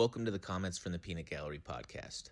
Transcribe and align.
Welcome 0.00 0.24
to 0.24 0.30
the 0.30 0.38
Comments 0.38 0.78
from 0.78 0.92
the 0.92 0.98
Peanut 0.98 1.28
Gallery 1.28 1.58
podcast. 1.58 2.30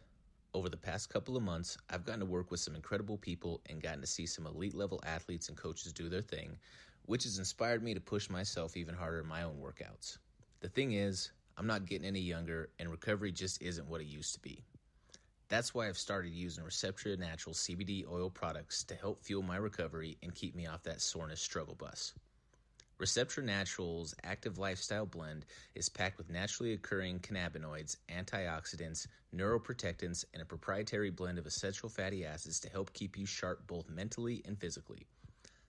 Over 0.54 0.71
the 0.71 0.77
past 0.79 1.11
couple 1.11 1.37
of 1.37 1.43
months, 1.43 1.77
I've 1.91 2.06
gotten 2.06 2.21
to 2.21 2.25
work 2.25 2.51
with 2.51 2.61
some 2.61 2.75
incredible 2.75 3.19
people 3.19 3.61
and 3.67 3.83
gotten 3.83 4.01
to 4.01 4.06
see 4.06 4.25
some 4.25 4.47
elite 4.47 4.72
level 4.72 5.03
athletes 5.04 5.51
and 5.51 5.56
coaches 5.59 5.92
do 5.92 6.09
their 6.09 6.23
thing, 6.23 6.56
which 7.04 7.24
has 7.24 7.37
inspired 7.37 7.83
me 7.83 7.92
to 7.92 8.01
push 8.01 8.31
myself 8.31 8.74
even 8.74 8.95
harder 8.95 9.21
in 9.21 9.27
my 9.27 9.42
own 9.42 9.56
workouts. 9.56 10.17
The 10.60 10.71
thing 10.71 10.92
is, 10.92 11.33
I'm 11.59 11.67
not 11.67 11.85
getting 11.85 12.06
any 12.06 12.21
younger, 12.21 12.71
and 12.78 12.91
recovery 12.91 13.33
just 13.33 13.60
isn't 13.60 13.87
what 13.87 14.00
it 14.00 14.06
used 14.06 14.32
to 14.32 14.41
be. 14.41 14.64
That's 15.50 15.74
why 15.74 15.88
I've 15.88 15.99
started 15.99 16.32
using 16.32 16.64
Receptra 16.64 17.19
Natural 17.19 17.55
CBD 17.55 18.10
oil 18.10 18.30
products 18.30 18.82
to 18.84 18.95
help 18.95 19.23
fuel 19.23 19.42
my 19.42 19.59
recovery 19.59 20.16
and 20.23 20.34
keep 20.34 20.55
me 20.55 20.66
off 20.66 20.84
that 20.84 21.02
soreness 21.02 21.42
struggle 21.42 21.74
bus. 21.74 22.14
Receptra 22.98 23.45
Natural's 23.45 24.12
active 24.25 24.59
lifestyle 24.59 25.07
blend 25.07 25.47
is 25.77 25.88
packed 25.88 26.19
with 26.19 26.30
naturally 26.30 26.73
occurring 26.73 27.21
cannabinoids, 27.21 27.97
antioxidants, 28.09 29.07
neuroprotectants, 29.33 30.24
and 30.34 30.43
a 30.43 30.47
proprietary 30.47 31.11
blend 31.11 31.38
of 31.38 31.47
essential 31.47 31.88
fatty 31.88 32.27
acids 32.27 32.59
to 32.59 32.69
help 32.69 32.93
keep 32.95 33.16
you 33.16 33.24
sharp 33.24 33.65
both 33.69 33.88
mentally 33.88 34.43
and 34.47 34.59
physically. 34.59 35.07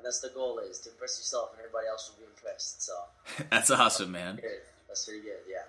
and 0.04 0.08
that's 0.08 0.20
the 0.20 0.30
goal 0.36 0.60
is 0.60 0.80
to 0.80 0.90
impress 0.90 1.18
yourself, 1.18 1.52
and 1.54 1.60
everybody 1.60 1.88
else 1.88 2.12
will 2.12 2.26
be 2.26 2.30
impressed. 2.30 2.84
So 2.84 2.94
that's 3.50 3.72
awesome, 3.72 4.12
man. 4.12 4.42
That's 4.88 5.06
pretty 5.06 5.22
good. 5.22 5.40
Yeah. 5.50 5.64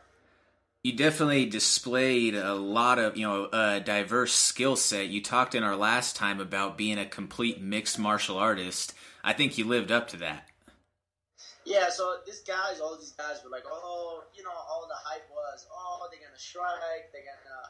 You 0.83 0.93
definitely 0.93 1.47
displayed 1.47 2.35
a 2.35 2.53
lot 2.53 2.99
of, 2.99 3.17
you 3.17 3.27
know, 3.27 3.49
a 3.53 3.81
diverse 3.81 4.35
skill 4.35 4.75
set. 4.75 5.07
You 5.07 5.23
talked 5.23 5.55
in 5.55 5.63
our 5.63 5.77
last 5.77 6.17
time 6.17 6.41
about 6.41 6.77
being 6.77 6.99
a 6.99 7.07
complete 7.07 7.63
mixed 7.63 7.99
martial 7.99 8.37
artist. 8.37 8.93
I 9.23 9.33
think 9.33 9.57
you 9.57 9.65
lived 9.65 9.93
up 9.93 10.09
to 10.09 10.17
that. 10.19 10.49
Yeah, 11.65 11.89
so 11.89 12.17
these 12.27 12.41
guys, 12.41 12.81
all 12.83 12.99
these 12.99 13.13
guys 13.17 13.41
were 13.43 13.51
like, 13.51 13.65
oh, 13.71 14.25
you 14.35 14.43
know, 14.43 14.51
all 14.51 14.85
the 14.87 14.99
hype 15.09 15.31
was, 15.31 15.65
oh, 15.73 16.07
they're 16.11 16.21
gonna 16.21 16.37
strike, 16.37 17.09
they're 17.13 17.25
gonna, 17.25 17.63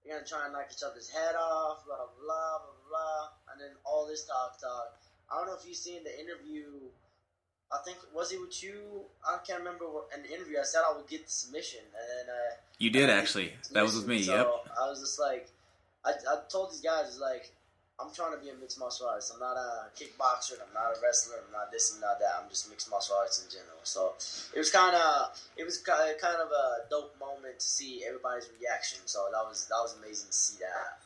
they're 0.00 0.14
gonna 0.14 0.26
try 0.26 0.44
and 0.44 0.54
knock 0.54 0.72
each 0.72 0.86
other's 0.86 1.10
head 1.10 1.34
off, 1.34 1.84
blah 1.84 1.96
blah 1.96 2.06
blah 2.24 2.58
blah 2.64 2.78
blah, 2.88 3.52
and 3.52 3.60
then 3.60 3.76
all 3.84 4.06
this 4.06 4.24
talk 4.24 4.56
talk. 4.56 5.01
I 5.32 5.38
don't 5.38 5.46
know 5.46 5.56
if 5.58 5.66
you've 5.66 5.76
seen 5.76 6.04
the 6.04 6.12
interview. 6.12 6.64
I 7.72 7.78
think 7.86 7.96
was 8.14 8.32
it 8.32 8.40
with 8.40 8.62
you? 8.62 9.08
I 9.26 9.38
can't 9.46 9.60
remember 9.60 9.86
what, 9.88 10.08
an 10.12 10.24
interview. 10.26 10.58
I 10.60 10.64
said 10.64 10.82
I 10.86 10.94
would 10.94 11.08
get 11.08 11.24
the 11.24 11.30
submission, 11.32 11.80
and 11.80 12.28
then 12.28 12.34
uh, 12.34 12.54
you 12.78 12.90
did 12.90 13.08
actually. 13.08 13.54
That 13.72 13.82
was 13.82 13.96
with 13.96 14.06
me. 14.06 14.22
So 14.22 14.36
yep. 14.36 14.46
I 14.78 14.90
was 14.90 15.00
just 15.00 15.18
like, 15.18 15.48
I, 16.04 16.10
I 16.10 16.36
told 16.50 16.72
these 16.72 16.82
guys 16.82 17.18
like 17.18 17.50
I'm 18.02 18.12
trying 18.12 18.36
to 18.36 18.40
be 18.42 18.50
a 18.50 18.56
mixed 18.58 18.78
martial 18.78 19.06
artist. 19.06 19.32
I'm 19.32 19.40
not 19.40 19.56
a 19.56 19.88
kickboxer. 19.94 20.58
I'm 20.58 20.74
not 20.74 20.96
a 20.96 21.00
wrestler. 21.00 21.38
I'm 21.38 21.52
not 21.52 21.70
this 21.70 21.92
and 21.92 22.00
not 22.00 22.18
that. 22.18 22.42
I'm 22.42 22.48
just 22.50 22.68
mixed 22.68 22.90
martial 22.90 23.16
arts 23.16 23.42
in 23.44 23.48
general. 23.48 23.80
So 23.84 24.12
it 24.52 24.58
was 24.58 24.70
kind 24.70 24.96
of 24.96 25.32
it 25.56 25.64
was 25.64 25.78
kind 25.78 26.40
of 26.42 26.48
a 26.52 26.88
dope 26.90 27.14
moment 27.20 27.60
to 27.60 27.66
see 27.66 28.04
everybody's 28.04 28.48
reaction. 28.60 29.00
So 29.06 29.28
that 29.32 29.44
was 29.48 29.66
that 29.68 29.80
was 29.80 29.94
amazing 29.96 30.28
to 30.28 30.36
see 30.36 30.58
that. 30.60 31.00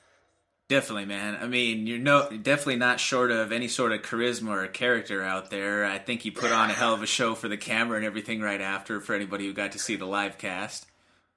Definitely, 0.68 1.04
man. 1.04 1.38
I 1.40 1.46
mean, 1.46 1.86
you're 1.86 1.98
no 1.98 2.28
definitely 2.28 2.76
not 2.76 2.98
short 2.98 3.30
of 3.30 3.52
any 3.52 3.68
sort 3.68 3.92
of 3.92 4.02
charisma 4.02 4.64
or 4.64 4.66
character 4.66 5.22
out 5.22 5.48
there. 5.48 5.84
I 5.84 5.98
think 5.98 6.24
you 6.24 6.32
put 6.32 6.50
on 6.50 6.70
a 6.70 6.72
hell 6.72 6.92
of 6.92 7.02
a 7.02 7.06
show 7.06 7.36
for 7.36 7.46
the 7.46 7.56
camera 7.56 7.96
and 7.96 8.04
everything 8.04 8.40
right 8.40 8.60
after 8.60 9.00
for 9.00 9.14
anybody 9.14 9.46
who 9.46 9.52
got 9.52 9.72
to 9.72 9.78
see 9.78 9.94
the 9.94 10.06
live 10.06 10.38
cast. 10.38 10.86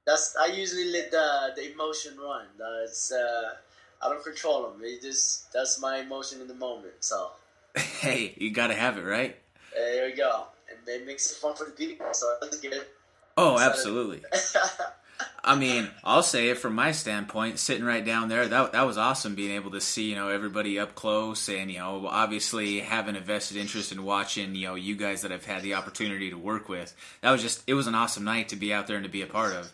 That's 0.08 0.36
I 0.36 0.48
usually 0.48 0.92
let 0.92 1.12
the 1.12 1.54
the 1.56 1.72
emotion 1.72 2.18
run. 2.18 2.48
Uh, 2.60 2.84
it's 2.86 3.12
uh, 3.12 3.54
I 4.02 4.10
don't 4.10 4.24
control 4.24 4.64
them. 4.64 4.82
It 4.84 5.04
just 5.04 5.54
that's 5.54 5.80
my 5.80 6.00
emotion 6.00 6.42
in 6.42 6.48
the 6.48 6.56
moment. 6.56 6.96
So 7.02 7.30
hey, 7.76 8.34
you 8.36 8.50
got 8.50 8.68
to 8.68 8.76
have 8.76 8.98
it, 8.98 9.04
right? 9.04 9.38
There 9.76 10.08
we 10.08 10.14
go, 10.14 10.48
and 10.72 10.80
it 10.88 11.06
makes 11.06 11.30
it 11.32 11.36
fun 11.36 11.56
for 11.56 11.66
the 11.66 11.72
people. 11.72 12.08
So 12.14 12.36
that's 12.42 12.60
good. 12.60 12.84
Oh, 13.38 13.60
absolutely. 13.60 14.24
I 15.44 15.56
mean, 15.56 15.90
I'll 16.04 16.24
say 16.24 16.50
it 16.50 16.58
from 16.58 16.76
my 16.76 16.92
standpoint, 16.92 17.60
sitting 17.60 17.84
right 17.84 18.06
down 18.06 18.30
there, 18.30 18.48
that 18.48 18.72
that 18.74 18.86
was 18.86 18.98
awesome 18.98 19.36
being 19.36 19.52
able 19.52 19.72
to 19.72 19.82
see, 19.82 20.10
you 20.10 20.16
know, 20.16 20.30
everybody 20.30 20.78
up 20.78 20.96
close 20.96 21.50
and, 21.50 21.72
you 21.72 21.80
know, 21.80 22.08
obviously 22.08 22.80
having 22.80 23.16
a 23.16 23.20
vested 23.20 23.58
interest 23.58 23.92
in 23.92 24.04
watching, 24.04 24.56
you 24.56 24.68
know, 24.68 24.76
you 24.76 24.96
guys 24.96 25.22
that 25.24 25.32
I've 25.32 25.46
had 25.46 25.64
the 25.64 25.74
opportunity 25.74 26.30
to 26.30 26.38
work 26.38 26.70
with. 26.70 26.96
That 27.22 27.32
was 27.32 27.42
just 27.42 27.64
it 27.68 27.74
was 27.74 27.88
an 27.88 27.96
awesome 27.96 28.24
night 28.24 28.50
to 28.50 28.56
be 28.56 28.74
out 28.74 28.88
there 28.88 28.98
and 28.98 29.06
to 29.06 29.12
be 29.12 29.22
a 29.22 29.28
part 29.28 29.54
of. 29.54 29.72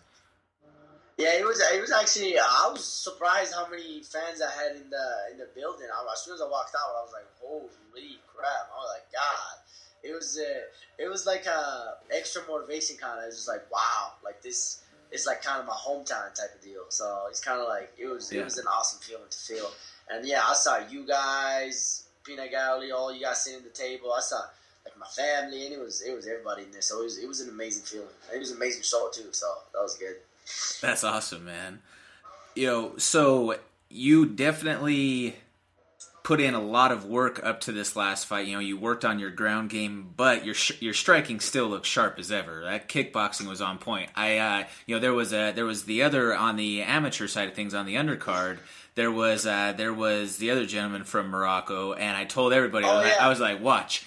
Yeah, 1.17 1.39
it 1.39 1.45
was. 1.45 1.61
It 1.73 1.79
was 1.79 1.91
actually. 1.91 2.37
I 2.37 2.69
was 2.71 2.83
surprised 2.83 3.53
how 3.53 3.69
many 3.69 4.03
fans 4.03 4.41
I 4.41 4.51
had 4.51 4.75
in 4.75 4.89
the 4.89 5.07
in 5.31 5.37
the 5.37 5.47
building. 5.55 5.87
I, 5.87 6.11
as 6.11 6.19
soon 6.19 6.35
as 6.35 6.41
I 6.41 6.47
walked 6.49 6.75
out, 6.75 6.91
I 6.91 7.03
was 7.03 7.13
like, 7.13 7.27
"Holy 7.41 8.19
crap!" 8.35 8.67
I 8.73 8.75
was 8.75 8.99
like, 8.99 9.11
"God." 9.13 9.55
It 10.03 10.13
was. 10.13 10.37
Uh, 10.37 11.01
it 11.01 11.07
was 11.07 11.25
like 11.25 11.45
a 11.45 11.95
extra 12.11 12.41
motivation 12.49 12.97
kind 12.97 13.17
of. 13.17 13.23
It 13.23 13.27
was 13.27 13.35
just 13.37 13.47
like, 13.47 13.63
"Wow!" 13.71 14.11
Like 14.25 14.41
this 14.41 14.83
it's 15.15 15.25
like 15.25 15.41
kind 15.41 15.61
of 15.61 15.65
my 15.65 15.73
hometown 15.73 16.33
type 16.35 16.53
of 16.53 16.61
deal. 16.61 16.83
So 16.89 17.23
it's 17.29 17.39
kind 17.39 17.61
of 17.61 17.69
like 17.69 17.91
it 17.97 18.07
was 18.07 18.31
yeah. 18.31 18.41
it 18.41 18.43
was 18.43 18.57
an 18.57 18.67
awesome 18.67 18.99
feeling 19.01 19.29
to 19.29 19.37
feel. 19.37 19.71
And 20.09 20.27
yeah, 20.27 20.41
I 20.45 20.53
saw 20.53 20.77
you 20.89 21.07
guys, 21.07 22.03
Peanut 22.25 22.51
Gallery, 22.51 22.91
all 22.91 23.13
you 23.13 23.21
guys 23.21 23.43
sitting 23.43 23.59
at 23.59 23.63
the 23.63 23.71
table. 23.71 24.11
I 24.11 24.19
saw 24.19 24.41
like 24.83 24.97
my 24.99 25.07
family, 25.07 25.65
and 25.65 25.73
it 25.73 25.79
was 25.79 26.01
it 26.01 26.13
was 26.13 26.27
everybody 26.27 26.63
in 26.63 26.71
there. 26.71 26.81
So 26.81 26.99
it 26.99 27.05
was 27.05 27.17
it 27.17 27.27
was 27.27 27.39
an 27.39 27.49
amazing 27.49 27.83
feeling. 27.83 28.09
It 28.33 28.37
was 28.37 28.51
an 28.51 28.57
amazing 28.57 28.83
show 28.83 29.09
too. 29.11 29.29
So 29.31 29.47
that 29.73 29.81
was 29.81 29.97
good. 29.97 30.17
That's 30.81 31.03
awesome, 31.05 31.45
man. 31.45 31.79
You 32.53 32.67
know, 32.67 32.97
so 32.97 33.57
you 33.89 34.25
definitely 34.25 35.37
put 36.25 36.41
in 36.41 36.55
a 36.55 36.59
lot 36.59 36.91
of 36.91 37.05
work 37.05 37.39
up 37.43 37.61
to 37.61 37.71
this 37.71 37.95
last 37.95 38.25
fight. 38.25 38.47
You 38.47 38.55
know, 38.55 38.59
you 38.59 38.77
worked 38.77 39.05
on 39.05 39.19
your 39.19 39.29
ground 39.29 39.69
game, 39.69 40.11
but 40.17 40.43
your 40.43 40.55
sh- 40.55 40.81
your 40.81 40.93
striking 40.93 41.39
still 41.39 41.67
looks 41.67 41.87
sharp 41.87 42.17
as 42.17 42.31
ever. 42.31 42.63
That 42.63 42.89
kickboxing 42.89 43.47
was 43.47 43.61
on 43.61 43.77
point. 43.77 44.09
I, 44.15 44.37
uh, 44.39 44.63
you 44.87 44.95
know, 44.95 44.99
there 44.99 45.13
was 45.13 45.31
a 45.31 45.51
there 45.51 45.65
was 45.65 45.85
the 45.85 46.01
other 46.01 46.35
on 46.35 46.57
the 46.57 46.81
amateur 46.81 47.27
side 47.27 47.47
of 47.47 47.53
things 47.53 47.75
on 47.75 47.85
the 47.85 47.95
undercard. 47.95 48.57
There 48.95 49.11
was 49.11 49.45
uh, 49.45 49.73
there 49.77 49.93
was 49.93 50.37
the 50.37 50.49
other 50.49 50.65
gentleman 50.65 51.03
from 51.03 51.27
Morocco, 51.27 51.93
and 51.93 52.17
I 52.17 52.25
told 52.25 52.51
everybody, 52.53 52.85
oh, 52.85 52.89
I, 52.89 52.97
was 52.97 53.05
yeah. 53.05 53.11
like, 53.11 53.21
I 53.21 53.29
was 53.29 53.39
like, 53.39 53.61
watch. 53.61 54.05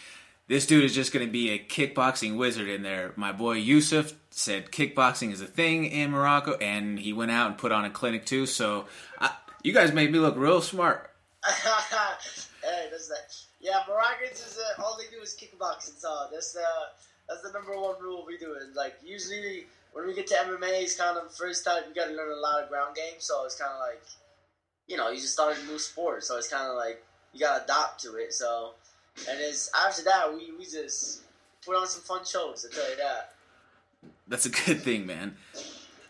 This 0.48 0.66
dude 0.66 0.84
is 0.84 0.94
just 0.94 1.12
going 1.12 1.26
to 1.26 1.30
be 1.30 1.50
a 1.50 1.58
kickboxing 1.58 2.36
wizard 2.36 2.68
in 2.68 2.82
there. 2.82 3.12
My 3.16 3.32
boy 3.32 3.56
Youssef 3.56 4.14
said 4.30 4.72
kickboxing 4.72 5.30
is 5.30 5.42
a 5.42 5.46
thing 5.46 5.84
in 5.84 6.10
Morocco, 6.10 6.54
and 6.54 6.98
he 6.98 7.12
went 7.12 7.30
out 7.30 7.48
and 7.48 7.58
put 7.58 7.70
on 7.70 7.84
a 7.84 7.90
clinic 7.90 8.24
too. 8.24 8.46
So, 8.46 8.86
I, 9.20 9.30
you 9.62 9.74
guys 9.74 9.92
made 9.92 10.10
me 10.10 10.18
look 10.18 10.36
real 10.36 10.62
smart. 10.62 11.07
hey, 12.62 12.88
that's 12.90 13.08
that. 13.08 13.34
Yeah, 13.60 13.82
Moroccans 13.88 14.38
is 14.38 14.58
uh, 14.58 14.82
all 14.82 14.98
they 14.98 15.14
do 15.14 15.22
is 15.22 15.36
kickboxing. 15.40 15.98
So 15.98 16.26
that's 16.32 16.52
the 16.52 16.64
that's 17.28 17.42
the 17.42 17.52
number 17.52 17.78
one 17.78 17.96
rule 18.00 18.24
we 18.26 18.36
do. 18.36 18.56
And 18.60 18.74
like 18.74 18.96
usually 19.04 19.66
when 19.92 20.06
we 20.06 20.14
get 20.14 20.26
to 20.28 20.34
MMA, 20.34 20.82
it's 20.82 20.96
kind 20.96 21.16
of 21.16 21.34
first 21.34 21.64
time 21.64 21.82
you 21.88 21.94
got 21.94 22.08
to 22.08 22.14
learn 22.14 22.30
a 22.30 22.40
lot 22.40 22.62
of 22.62 22.68
ground 22.68 22.96
game. 22.96 23.18
So 23.18 23.44
it's 23.44 23.56
kind 23.56 23.72
of 23.72 23.80
like 23.80 24.02
you 24.86 24.96
know 24.96 25.10
you 25.10 25.16
just 25.16 25.32
started 25.32 25.62
a 25.64 25.66
new 25.66 25.78
sport. 25.78 26.24
So 26.24 26.36
it's 26.36 26.48
kind 26.48 26.68
of 26.68 26.76
like 26.76 27.02
you 27.32 27.40
got 27.40 27.58
to 27.58 27.64
adapt 27.64 28.02
to 28.02 28.16
it. 28.16 28.34
So 28.34 28.74
and 29.28 29.38
it's 29.40 29.70
after 29.74 30.04
that 30.04 30.32
we 30.32 30.52
we 30.58 30.64
just 30.64 31.22
put 31.64 31.76
on 31.76 31.86
some 31.86 32.02
fun 32.02 32.24
shows. 32.24 32.66
I 32.70 32.74
tell 32.74 32.90
you 32.90 32.96
that. 32.96 33.34
That's 34.28 34.46
a 34.46 34.50
good 34.50 34.82
thing, 34.82 35.06
man. 35.06 35.36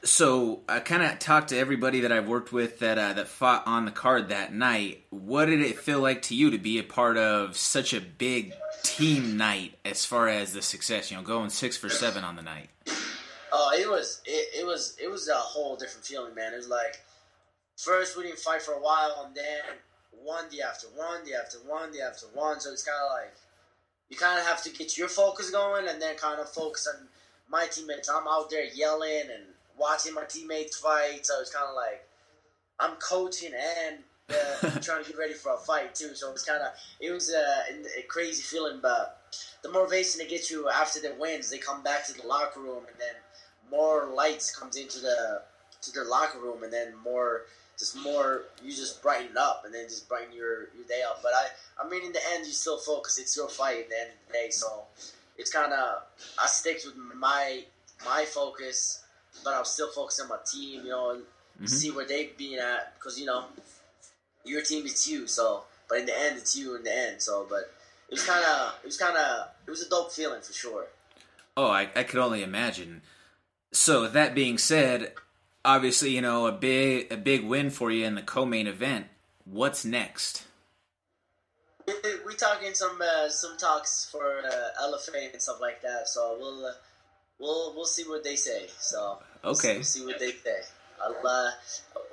So 0.05 0.63
I 0.69 0.79
kind 0.79 1.03
of 1.03 1.19
talked 1.19 1.49
to 1.49 1.59
everybody 1.59 2.01
that 2.01 2.13
I've 2.13 2.29
worked 2.29 2.53
with 2.53 2.79
that 2.79 2.99
uh, 2.99 3.15
that 3.15 3.27
fought 3.27 3.67
on 3.67 3.85
the 3.85 3.91
card 3.91 4.29
that 4.29 4.55
night. 4.55 5.05
What 5.11 5.47
did 5.47 5.61
it 5.61 5.79
feel 5.79 6.01
like 6.01 6.23
to 6.23 6.37
you 6.37 6.51
to 6.51 6.59
be 6.59 6.79
a 6.79 6.85
part 6.85 7.17
of 7.17 7.57
such 7.57 7.93
a 7.93 8.01
big 8.01 8.53
team 8.85 9.37
night 9.37 9.75
as 9.85 10.05
far 10.05 10.29
as 10.29 10.53
the 10.53 10.63
success? 10.63 11.11
You 11.11 11.17
know, 11.17 11.25
going 11.25 11.51
six 11.51 11.77
for 11.77 11.89
seven 11.89 12.23
on 12.23 12.37
the 12.37 12.43
night. 12.43 12.71
Oh, 13.53 13.73
it 13.77 13.89
was 13.89 14.21
it, 14.25 14.61
it 14.61 14.67
was 14.67 14.97
it 15.03 15.11
was 15.11 15.29
a 15.29 15.35
whole 15.35 15.77
different 15.77 16.07
feeling, 16.07 16.35
man. 16.35 16.53
It 16.53 16.59
was 16.59 16.69
like 16.69 17.01
first 17.77 18.17
we 18.17 18.23
didn't 18.23 18.39
fight 18.39 18.63
for 18.63 18.75
a 18.75 18.81
while, 18.81 19.25
and 19.27 19.35
then 19.35 19.79
one 20.23 20.49
day 20.49 20.61
after 20.61 20.87
one 20.95 21.25
day 21.25 21.33
after 21.35 21.59
one 21.67 21.91
day 21.91 22.01
after 22.01 22.27
one. 22.35 22.61
So 22.61 22.71
it's 22.71 22.85
kind 22.85 22.99
of 23.05 23.11
like 23.11 23.35
you 24.11 24.17
kind 24.17 24.39
of 24.39 24.47
have 24.47 24.63
to 24.63 24.71
get 24.71 24.97
your 24.97 25.09
focus 25.09 25.51
going, 25.51 25.89
and 25.89 26.01
then 26.01 26.17
kind 26.17 26.41
of 26.41 26.49
focus 26.49 26.87
on 26.87 27.09
my 27.51 27.67
teammates. 27.67 28.09
I'm 28.09 28.29
out 28.29 28.49
there 28.49 28.65
yelling 28.65 29.23
and 29.35 29.45
watching 29.79 30.15
my 30.15 30.25
teammates 30.25 30.77
fight, 30.77 31.27
so 31.27 31.41
it's 31.41 31.55
kind 31.55 31.67
of 31.69 31.75
like 31.75 32.07
I'm 32.81 32.97
coaching 32.97 33.53
and 33.55 33.99
uh, 34.31 34.71
trying 34.81 35.03
to 35.03 35.11
get 35.11 35.19
ready 35.19 35.35
for 35.35 35.55
a 35.55 35.59
fight 35.59 35.95
too. 35.95 36.15
So 36.15 36.29
it 36.29 36.33
was 36.33 36.43
kind 36.43 36.63
of 36.63 36.73
it 37.01 37.11
was 37.11 37.33
a, 37.33 37.99
a, 37.99 38.03
crazy 38.03 38.43
feeling, 38.43 38.79
but 38.81 39.35
the 39.63 39.71
motivation 39.71 40.21
to 40.21 40.27
get 40.27 40.51
you 40.51 40.69
after 40.69 41.01
the 41.01 41.15
wins, 41.19 41.51
they 41.51 41.59
come 41.59 41.83
back 41.83 42.07
to 42.07 42.13
the 42.13 42.27
locker 42.27 42.61
room, 42.61 42.85
and 42.89 42.97
then 42.99 43.15
more 43.71 44.07
lights 44.15 44.55
comes 44.55 44.77
into 44.77 45.01
the 45.01 45.43
to 45.83 45.93
the 45.93 46.05
locker 46.05 46.39
room, 46.39 46.63
and 46.63 46.73
then 46.73 46.95
more 47.03 47.43
just 47.79 47.97
more 47.97 48.43
you 48.63 48.71
just 48.71 49.03
brighten 49.03 49.37
up, 49.37 49.63
and 49.65 49.75
then 49.75 49.89
just 49.89 50.09
brighten 50.09 50.35
your 50.35 50.69
your 50.77 50.87
day 50.89 51.03
up. 51.09 51.23
But 51.23 51.33
I 51.35 51.85
I 51.85 51.89
mean, 51.89 52.05
in 52.05 52.13
the 52.13 52.21
end, 52.35 52.47
you 52.47 52.53
still 52.53 52.79
focus. 52.79 53.19
It's 53.19 53.37
your 53.37 53.49
fight 53.49 53.79
at 53.79 53.89
the 53.89 54.01
end 54.01 54.11
of 54.11 54.27
the 54.27 54.33
day, 54.33 54.51
so 54.51 54.85
it's 55.37 55.51
kind 55.51 55.73
of 55.73 56.03
I 56.43 56.47
stick 56.47 56.81
with 56.85 56.97
my 56.97 57.65
my 58.05 58.25
focus 58.25 59.05
but 59.45 59.55
I'm 59.55 59.65
still 59.65 59.91
focused 59.91 60.21
on 60.21 60.29
my 60.29 60.39
team, 60.51 60.85
you 60.85 60.91
know, 60.91 61.11
and 61.11 61.23
mm-hmm. 61.23 61.67
see 61.67 61.91
where 61.91 62.07
they 62.07 62.31
being 62.37 62.59
at 62.59 62.95
because 62.95 63.19
you 63.19 63.27
know 63.27 63.45
your 64.45 64.63
team 64.63 64.85
is 64.87 65.07
you. 65.07 65.27
So, 65.27 65.65
but 65.89 65.99
in 65.99 66.07
the 66.07 66.19
end, 66.19 66.39
it's 66.39 66.57
you 66.57 66.77
in 66.77 66.83
the 66.83 66.97
end. 66.97 67.23
So, 67.23 67.47
but 67.49 67.73
it 68.09 68.13
was 68.13 68.25
kind 68.25 68.45
of 68.45 68.75
it 68.83 68.87
was 68.87 68.97
kind 68.97 69.17
of 69.17 69.49
it 69.67 69.71
was 69.71 69.83
a 69.83 69.89
dope 69.89 70.13
feeling 70.13 70.41
for 70.41 70.53
sure. 70.53 70.87
Oh, 71.57 71.69
I, 71.69 71.89
I 71.97 72.05
could 72.05 72.21
only 72.21 72.43
imagine. 72.43 73.03
So 73.73 74.09
that 74.09 74.35
being 74.35 74.59
said, 74.59 75.13
obviously, 75.65 76.11
you 76.11 76.23
know 76.23 76.47
a 76.47 76.53
big 76.53 77.13
a 77.13 77.17
big 77.17 77.45
win 77.45 77.71
for 77.71 77.91
you 77.91 78.05
in 78.07 78.15
the 78.15 78.23
co-main 78.23 78.67
event. 78.67 79.07
What's 79.45 79.85
next? 79.85 80.45
We, 81.87 81.95
we 82.27 82.35
talking 82.35 82.75
some 82.75 83.01
uh, 83.01 83.29
some 83.29 83.57
talks 83.57 84.09
for 84.11 84.43
uh, 84.45 84.83
LFA 84.83 85.33
and 85.33 85.41
stuff 85.41 85.61
like 85.61 85.83
that. 85.83 86.09
So 86.09 86.37
we'll. 86.39 86.67
Uh, 86.67 86.73
we'll 87.39 87.75
we'll 87.75 87.85
see 87.85 88.05
what 88.05 88.25
they 88.25 88.37
say. 88.37 88.67
So 88.79 89.19
okay, 89.45 89.75
we'll 89.75 89.85
see, 89.85 90.05
what 90.05 90.19
they 90.19 90.33
say. 90.33 90.61
I'll 91.03 91.27
uh, 91.27 91.51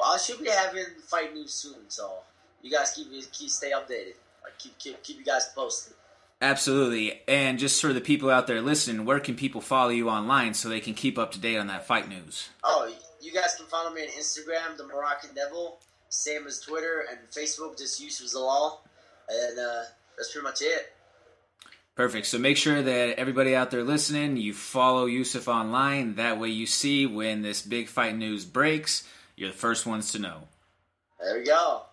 I 0.06 0.18
should 0.18 0.40
be 0.40 0.50
having 0.50 0.86
fight 1.08 1.34
news 1.34 1.54
soon. 1.54 1.90
So 1.90 2.20
you 2.62 2.72
guys 2.72 2.92
keep 2.92 3.08
keep 3.32 3.50
stay 3.50 3.72
updated. 3.72 4.14
I 4.44 4.50
keep 4.58 4.78
keep 4.78 5.02
keep 5.04 5.18
you 5.18 5.26
guys 5.26 5.50
posted. 5.56 5.94
Absolutely, 6.42 7.22
and 7.28 7.58
just 7.58 7.82
for 7.82 7.94
the 7.94 8.02
people 8.02 8.30
out 8.30 8.46
there 8.46 8.62
listening, 8.62 9.06
where 9.06 9.20
can 9.20 9.36
people 9.36 9.62
follow 9.62 9.90
you 9.90 10.10
online 10.10 10.54
so 10.54 10.68
they 10.68 10.82
can 10.82 10.94
keep 10.94 11.18
up 11.18 11.32
to 11.32 11.40
date 11.40 11.58
on 11.58 11.68
that 11.68 11.88
fight 11.88 12.10
news? 12.10 12.50
Oh, 12.64 12.94
you 13.22 13.32
guys 13.32 13.56
can 13.56 13.66
follow 13.68 13.92
me 13.92 14.02
on 14.02 14.10
Instagram, 14.10 14.78
the 14.78 14.86
Moroccan 14.86 15.30
Devil, 15.34 15.80
same 16.10 16.46
as 16.46 16.60
Twitter 16.60 17.06
and 17.10 17.20
Facebook, 17.32 17.78
just 17.78 18.02
Youssef 18.02 18.28
Zalal, 18.28 18.80
and 19.30 19.58
uh, 19.58 19.84
that's 20.18 20.32
pretty 20.32 20.44
much 20.44 20.62
it. 20.62 20.94
Perfect. 21.96 22.28
So 22.28 22.38
make 22.38 22.58
sure 22.58 22.82
that 22.82 23.18
everybody 23.18 23.56
out 23.56 23.72
there 23.72 23.84
listening, 23.84 24.36
you 24.36 24.54
follow 24.54 25.06
Youssef 25.06 25.48
online. 25.48 26.16
That 26.16 26.40
way 26.40 26.50
you 26.50 26.66
see 26.66 27.06
when 27.06 27.42
this 27.42 27.62
big 27.62 27.88
fight 27.88 28.18
news 28.18 28.44
breaks, 28.44 29.08
you're 29.38 29.52
the 29.52 29.58
first 29.58 29.86
ones 29.86 30.12
to 30.12 30.20
know. 30.20 30.50
There 31.22 31.40
we 31.40 31.46
go. 31.46 31.84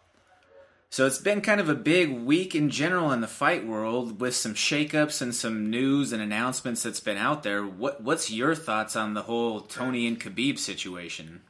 So 0.91 1.07
it's 1.07 1.19
been 1.19 1.41
kind 1.41 1.61
of 1.61 1.71
a 1.71 1.75
big 1.75 2.11
week 2.11 2.55
in 2.55 2.69
general 2.69 3.13
in 3.13 3.23
the 3.23 3.29
fight 3.29 3.67
world 3.67 4.21
with 4.21 4.35
some 4.35 4.55
shakeups 4.55 5.23
and 5.23 5.35
some 5.35 5.71
news 5.71 6.13
and 6.13 6.21
announcements 6.21 6.83
that's 6.83 7.01
been 7.01 7.17
out 7.17 7.45
there. 7.45 7.63
What 7.65 8.03
what's 8.03 8.31
your 8.31 8.55
thoughts 8.55 8.95
on 8.95 9.15
the 9.15 9.23
whole 9.23 9.61
Tony 9.61 10.07
and 10.07 10.21
Khabib 10.21 10.59
situation? 10.59 11.43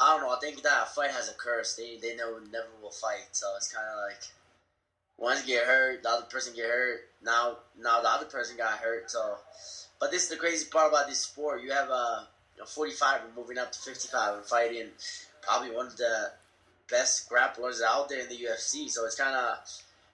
I 0.00 0.16
don't 0.16 0.26
know. 0.26 0.34
I 0.34 0.40
think 0.40 0.62
that 0.62 0.88
fight 0.88 1.12
has 1.12 1.28
a 1.28 1.34
curse. 1.34 1.76
They 1.76 1.98
they 2.02 2.16
know 2.16 2.38
never 2.50 2.66
will 2.82 2.90
fight, 2.90 3.28
so 3.30 3.46
it's 3.56 3.72
kind 3.72 3.86
of 3.86 4.10
like 4.10 4.22
one 5.20 5.36
get 5.46 5.64
hurt, 5.64 6.02
the 6.02 6.08
other 6.08 6.26
person 6.26 6.54
get 6.56 6.64
hurt. 6.64 7.00
Now, 7.22 7.58
now 7.78 8.00
the 8.00 8.08
other 8.08 8.24
person 8.24 8.56
got 8.56 8.78
hurt. 8.78 9.10
So, 9.10 9.36
but 10.00 10.10
this 10.10 10.24
is 10.24 10.30
the 10.30 10.36
crazy 10.36 10.66
part 10.68 10.88
about 10.88 11.08
this 11.08 11.20
sport. 11.20 11.62
You 11.62 11.72
have 11.72 11.90
a, 11.90 12.26
a 12.60 12.66
45 12.66 13.26
and 13.26 13.36
moving 13.36 13.58
up 13.58 13.70
to 13.70 13.78
55 13.78 14.36
and 14.36 14.44
fighting 14.44 14.86
probably 15.42 15.70
one 15.70 15.86
of 15.86 15.96
the 15.98 16.32
best 16.90 17.30
grapplers 17.30 17.80
out 17.86 18.08
there 18.08 18.20
in 18.20 18.28
the 18.28 18.34
UFC. 18.34 18.88
So 18.88 19.04
it's 19.04 19.14
kind 19.14 19.36
of, 19.36 19.58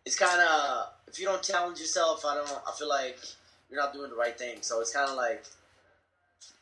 it's 0.04 0.18
kind 0.18 0.40
of 0.40 0.88
if 1.06 1.20
you 1.20 1.26
don't 1.26 1.42
challenge 1.42 1.78
yourself, 1.78 2.24
I 2.24 2.34
don't. 2.34 2.50
I 2.66 2.72
feel 2.76 2.88
like 2.88 3.18
you're 3.70 3.80
not 3.80 3.92
doing 3.92 4.10
the 4.10 4.16
right 4.16 4.36
thing. 4.36 4.58
So 4.60 4.80
it's 4.80 4.92
kind 4.92 5.08
of 5.08 5.16
like 5.16 5.44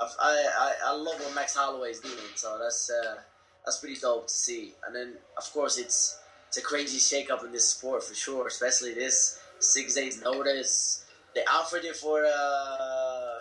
I, 0.01 0.07
I 0.21 0.73
I 0.87 0.95
love 0.95 1.19
what 1.21 1.35
Max 1.35 1.57
Holloway 1.57 1.91
is 1.91 2.01
doing. 2.01 2.15
So 2.35 2.59
that's 2.63 2.91
uh, 2.91 3.17
that's 3.65 3.79
pretty 3.81 3.97
dope 4.01 4.29
to 4.29 4.33
see. 4.33 4.75
And 4.87 4.95
then 4.95 5.15
of 5.37 5.51
course 5.53 5.79
it's 5.79 6.19
it's 6.55 6.65
a 6.65 6.67
crazy 6.67 6.99
shakeup 6.99 7.45
in 7.45 7.51
this 7.51 7.69
sport 7.69 8.05
for 8.05 8.15
sure, 8.15 8.47
especially 8.47 8.95
this 8.95 9.41
six 9.59 9.95
days 9.95 10.23
notice. 10.23 11.05
They 11.35 11.41
offered 11.47 11.85
it 11.85 11.97
for 11.97 12.25
uh, 12.25 13.41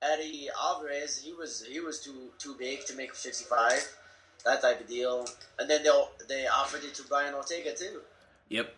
Eddie 0.00 0.48
Alvarez. 0.58 1.22
He 1.22 1.34
was 1.34 1.62
he 1.70 1.80
was 1.80 2.00
too 2.00 2.30
too 2.38 2.56
big 2.58 2.86
to 2.86 2.96
make 2.96 3.14
55, 3.14 3.86
that 4.46 4.62
type 4.62 4.80
of 4.80 4.88
deal. 4.88 5.26
And 5.58 5.68
then 5.68 5.82
they 5.82 5.90
they 6.26 6.46
offered 6.46 6.84
it 6.84 6.94
to 6.94 7.02
Brian 7.02 7.34
Ortega 7.34 7.74
too. 7.74 8.00
Yep. 8.48 8.74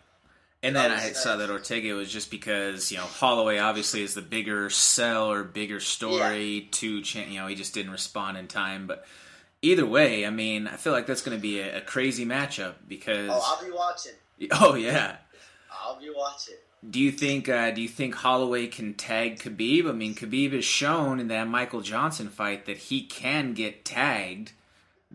And 0.61 0.75
then 0.75 0.91
I 0.91 1.11
saw 1.11 1.37
that 1.37 1.49
Ortega 1.49 1.93
was 1.93 2.11
just 2.11 2.29
because 2.29 2.91
you 2.91 2.97
know 2.97 3.03
Holloway 3.03 3.59
obviously 3.59 4.01
is 4.01 4.15
the 4.15 4.21
bigger 4.21 4.69
sell 4.69 5.31
or 5.31 5.45
bigger 5.45 5.79
story 5.79 6.45
yeah. 6.47 6.67
to 6.71 6.99
you 6.99 7.39
know 7.39 7.47
he 7.47 7.55
just 7.55 7.73
didn't 7.73 7.93
respond 7.93 8.37
in 8.37 8.47
time, 8.47 8.85
but 8.85 9.05
either 9.65 9.85
way, 9.85 10.25
I 10.25 10.29
mean, 10.29 10.67
I 10.67 10.77
feel 10.77 10.93
like 10.93 11.07
that's 11.07 11.21
going 11.21 11.37
to 11.37 11.41
be 11.41 11.59
a, 11.59 11.77
a, 11.77 11.81
crazy 11.81 12.25
matchup 12.25 12.75
because. 12.87 13.29
Oh, 13.31 13.41
I'll 13.43 13.65
be 13.65 13.71
watching. 13.71 14.13
Oh 14.51 14.75
yeah. 14.75 15.15
I'll 15.71 15.97
be 15.97 16.09
watching. 16.13 16.55
Do 16.87 16.99
you 16.99 17.11
think? 17.11 17.47
Uh, 17.47 17.71
do 17.71 17.81
you 17.81 17.87
think 17.87 18.15
Holloway 18.15 18.67
can 18.67 18.93
tag 18.93 19.39
Khabib? 19.39 19.89
I 19.89 19.93
mean, 19.93 20.13
Khabib 20.13 20.51
has 20.51 20.65
shown 20.65 21.21
in 21.21 21.29
that 21.29 21.47
Michael 21.47 21.79
Johnson 21.79 22.27
fight 22.27 22.65
that 22.65 22.77
he 22.77 23.03
can 23.05 23.53
get 23.53 23.85
tagged. 23.85 24.51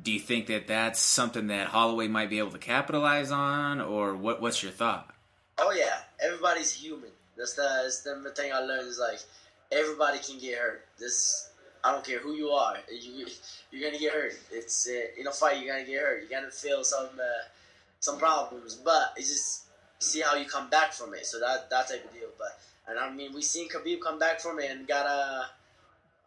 Do 0.00 0.10
you 0.10 0.18
think 0.18 0.46
that 0.46 0.68
that's 0.68 0.98
something 1.00 1.48
that 1.48 1.68
Holloway 1.68 2.08
might 2.08 2.30
be 2.30 2.38
able 2.38 2.52
to 2.52 2.58
capitalize 2.58 3.30
on, 3.30 3.80
or 3.80 4.14
what? 4.14 4.40
What's 4.40 4.62
your 4.62 4.72
thought? 4.72 5.14
Oh 5.58 5.70
yeah, 5.70 5.98
everybody's 6.18 6.72
human. 6.72 7.10
That's 7.36 7.54
the, 7.54 7.68
that's 7.82 8.00
the 8.02 8.32
thing 8.34 8.52
I 8.52 8.60
learned 8.60 8.88
is 8.88 8.98
like 8.98 9.20
everybody 9.70 10.18
can 10.18 10.38
get 10.38 10.58
hurt. 10.58 10.86
This 10.98 11.49
I 11.82 11.92
don't 11.92 12.04
care 12.04 12.18
who 12.18 12.34
you 12.34 12.50
are. 12.50 12.76
You 12.90 13.26
you're 13.70 13.90
gonna 13.90 14.00
get 14.00 14.12
hurt. 14.12 14.38
It's 14.52 14.88
uh, 14.88 15.20
in 15.20 15.26
a 15.26 15.32
fight. 15.32 15.62
You're 15.62 15.74
gonna 15.74 15.86
get 15.86 16.00
hurt. 16.00 16.20
You're 16.20 16.40
gonna 16.40 16.52
feel 16.52 16.84
some 16.84 17.08
uh, 17.18 17.44
some 18.00 18.18
problems, 18.18 18.74
but 18.74 19.14
it's 19.16 19.28
just 19.28 19.64
see 19.98 20.20
how 20.20 20.34
you 20.36 20.46
come 20.46 20.68
back 20.68 20.92
from 20.92 21.14
it. 21.14 21.26
So 21.26 21.40
that 21.40 21.70
that 21.70 21.88
type 21.88 22.04
of 22.04 22.12
deal. 22.12 22.28
But 22.38 22.58
and 22.88 22.98
I 22.98 23.10
mean, 23.10 23.32
we 23.34 23.42
seen 23.42 23.68
Khabib 23.68 24.00
come 24.00 24.18
back 24.18 24.40
from 24.40 24.58
it 24.58 24.70
and 24.70 24.86
got 24.86 25.06
a. 25.06 25.46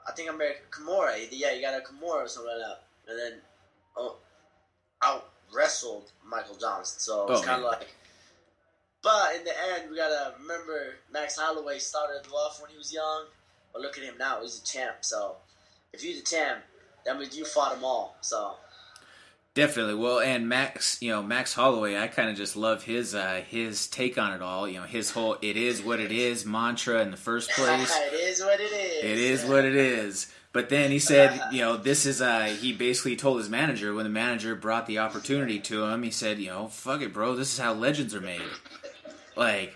I 0.08 0.12
think 0.12 0.30
American 0.30 0.64
Kimura. 0.72 1.16
Yeah, 1.32 1.54
he 1.54 1.62
got 1.62 1.80
a 1.80 1.84
Kimura 1.84 2.26
or 2.26 2.28
something 2.28 2.52
like 2.52 2.68
that, 2.68 2.84
and 3.10 3.20
then 3.20 3.42
oh, 3.96 4.18
out 5.02 5.30
wrestled 5.54 6.12
Michael 6.26 6.56
Johnson. 6.56 7.00
So 7.00 7.28
it's 7.30 7.42
oh, 7.42 7.44
kind 7.44 7.64
of 7.64 7.72
like. 7.72 7.96
But 9.02 9.36
in 9.36 9.44
the 9.44 9.52
end, 9.52 9.92
we 9.92 9.98
gotta 9.98 10.34
remember 10.40 10.96
Max 11.12 11.38
Holloway 11.38 11.80
started 11.80 12.30
off 12.32 12.62
when 12.62 12.72
he 12.72 12.78
was 12.78 12.94
young, 12.94 13.26
but 13.74 13.82
look 13.82 13.98
at 13.98 14.04
him 14.04 14.16
now. 14.18 14.42
He's 14.42 14.62
a 14.62 14.64
champ. 14.64 14.98
So 15.02 15.38
if 15.92 16.04
you're 16.04 16.16
the 16.16 16.22
champ, 16.22 16.62
that 17.06 17.18
means 17.20 17.38
you 17.38 17.44
fought 17.44 17.76
them 17.76 17.84
all. 17.84 18.16
So 18.22 18.56
Definitely. 19.56 19.96
Well, 19.96 20.20
and 20.20 20.50
Max, 20.50 21.00
you 21.00 21.12
know, 21.12 21.22
Max 21.22 21.54
Holloway, 21.54 21.96
I 21.96 22.08
kind 22.08 22.28
of 22.28 22.36
just 22.36 22.56
love 22.56 22.84
his 22.84 23.14
uh, 23.14 23.44
his 23.48 23.88
take 23.88 24.18
on 24.18 24.34
it 24.34 24.42
all. 24.42 24.68
You 24.68 24.80
know, 24.80 24.86
his 24.86 25.12
whole 25.12 25.38
"it 25.44 25.58
is 25.58 25.80
what 25.82 26.00
it 26.00 26.12
is" 26.12 26.44
mantra 26.44 27.02
in 27.04 27.12
the 27.12 27.18
first 27.18 27.52
place. 27.56 27.96
it 27.96 28.14
is 28.14 28.42
what 28.42 28.60
it 28.60 28.72
is. 28.72 29.04
It 29.04 29.20
is 29.20 29.46
what 29.46 29.64
it 29.64 29.76
is. 29.76 30.32
But 30.54 30.70
then 30.70 30.92
he 30.92 31.00
said, 31.00 31.40
you 31.52 31.62
know, 31.62 31.78
this 31.78 32.06
is 32.06 32.22
uh 32.22 32.46
he 32.46 32.74
basically 32.74 33.16
told 33.16 33.40
his 33.40 33.50
manager 33.50 33.94
when 33.94 34.06
the 34.06 34.10
manager 34.10 34.56
brought 34.56 34.86
the 34.88 35.00
opportunity 35.00 35.60
to 35.60 35.84
him, 35.86 36.04
he 36.04 36.12
said, 36.12 36.40
you 36.40 36.50
know, 36.50 36.68
fuck 36.68 37.02
it, 37.02 37.12
bro, 37.14 37.36
this 37.36 37.54
is 37.54 37.60
how 37.60 37.74
legends 37.74 38.14
are 38.14 38.22
made. 38.22 38.42
Like 39.36 39.76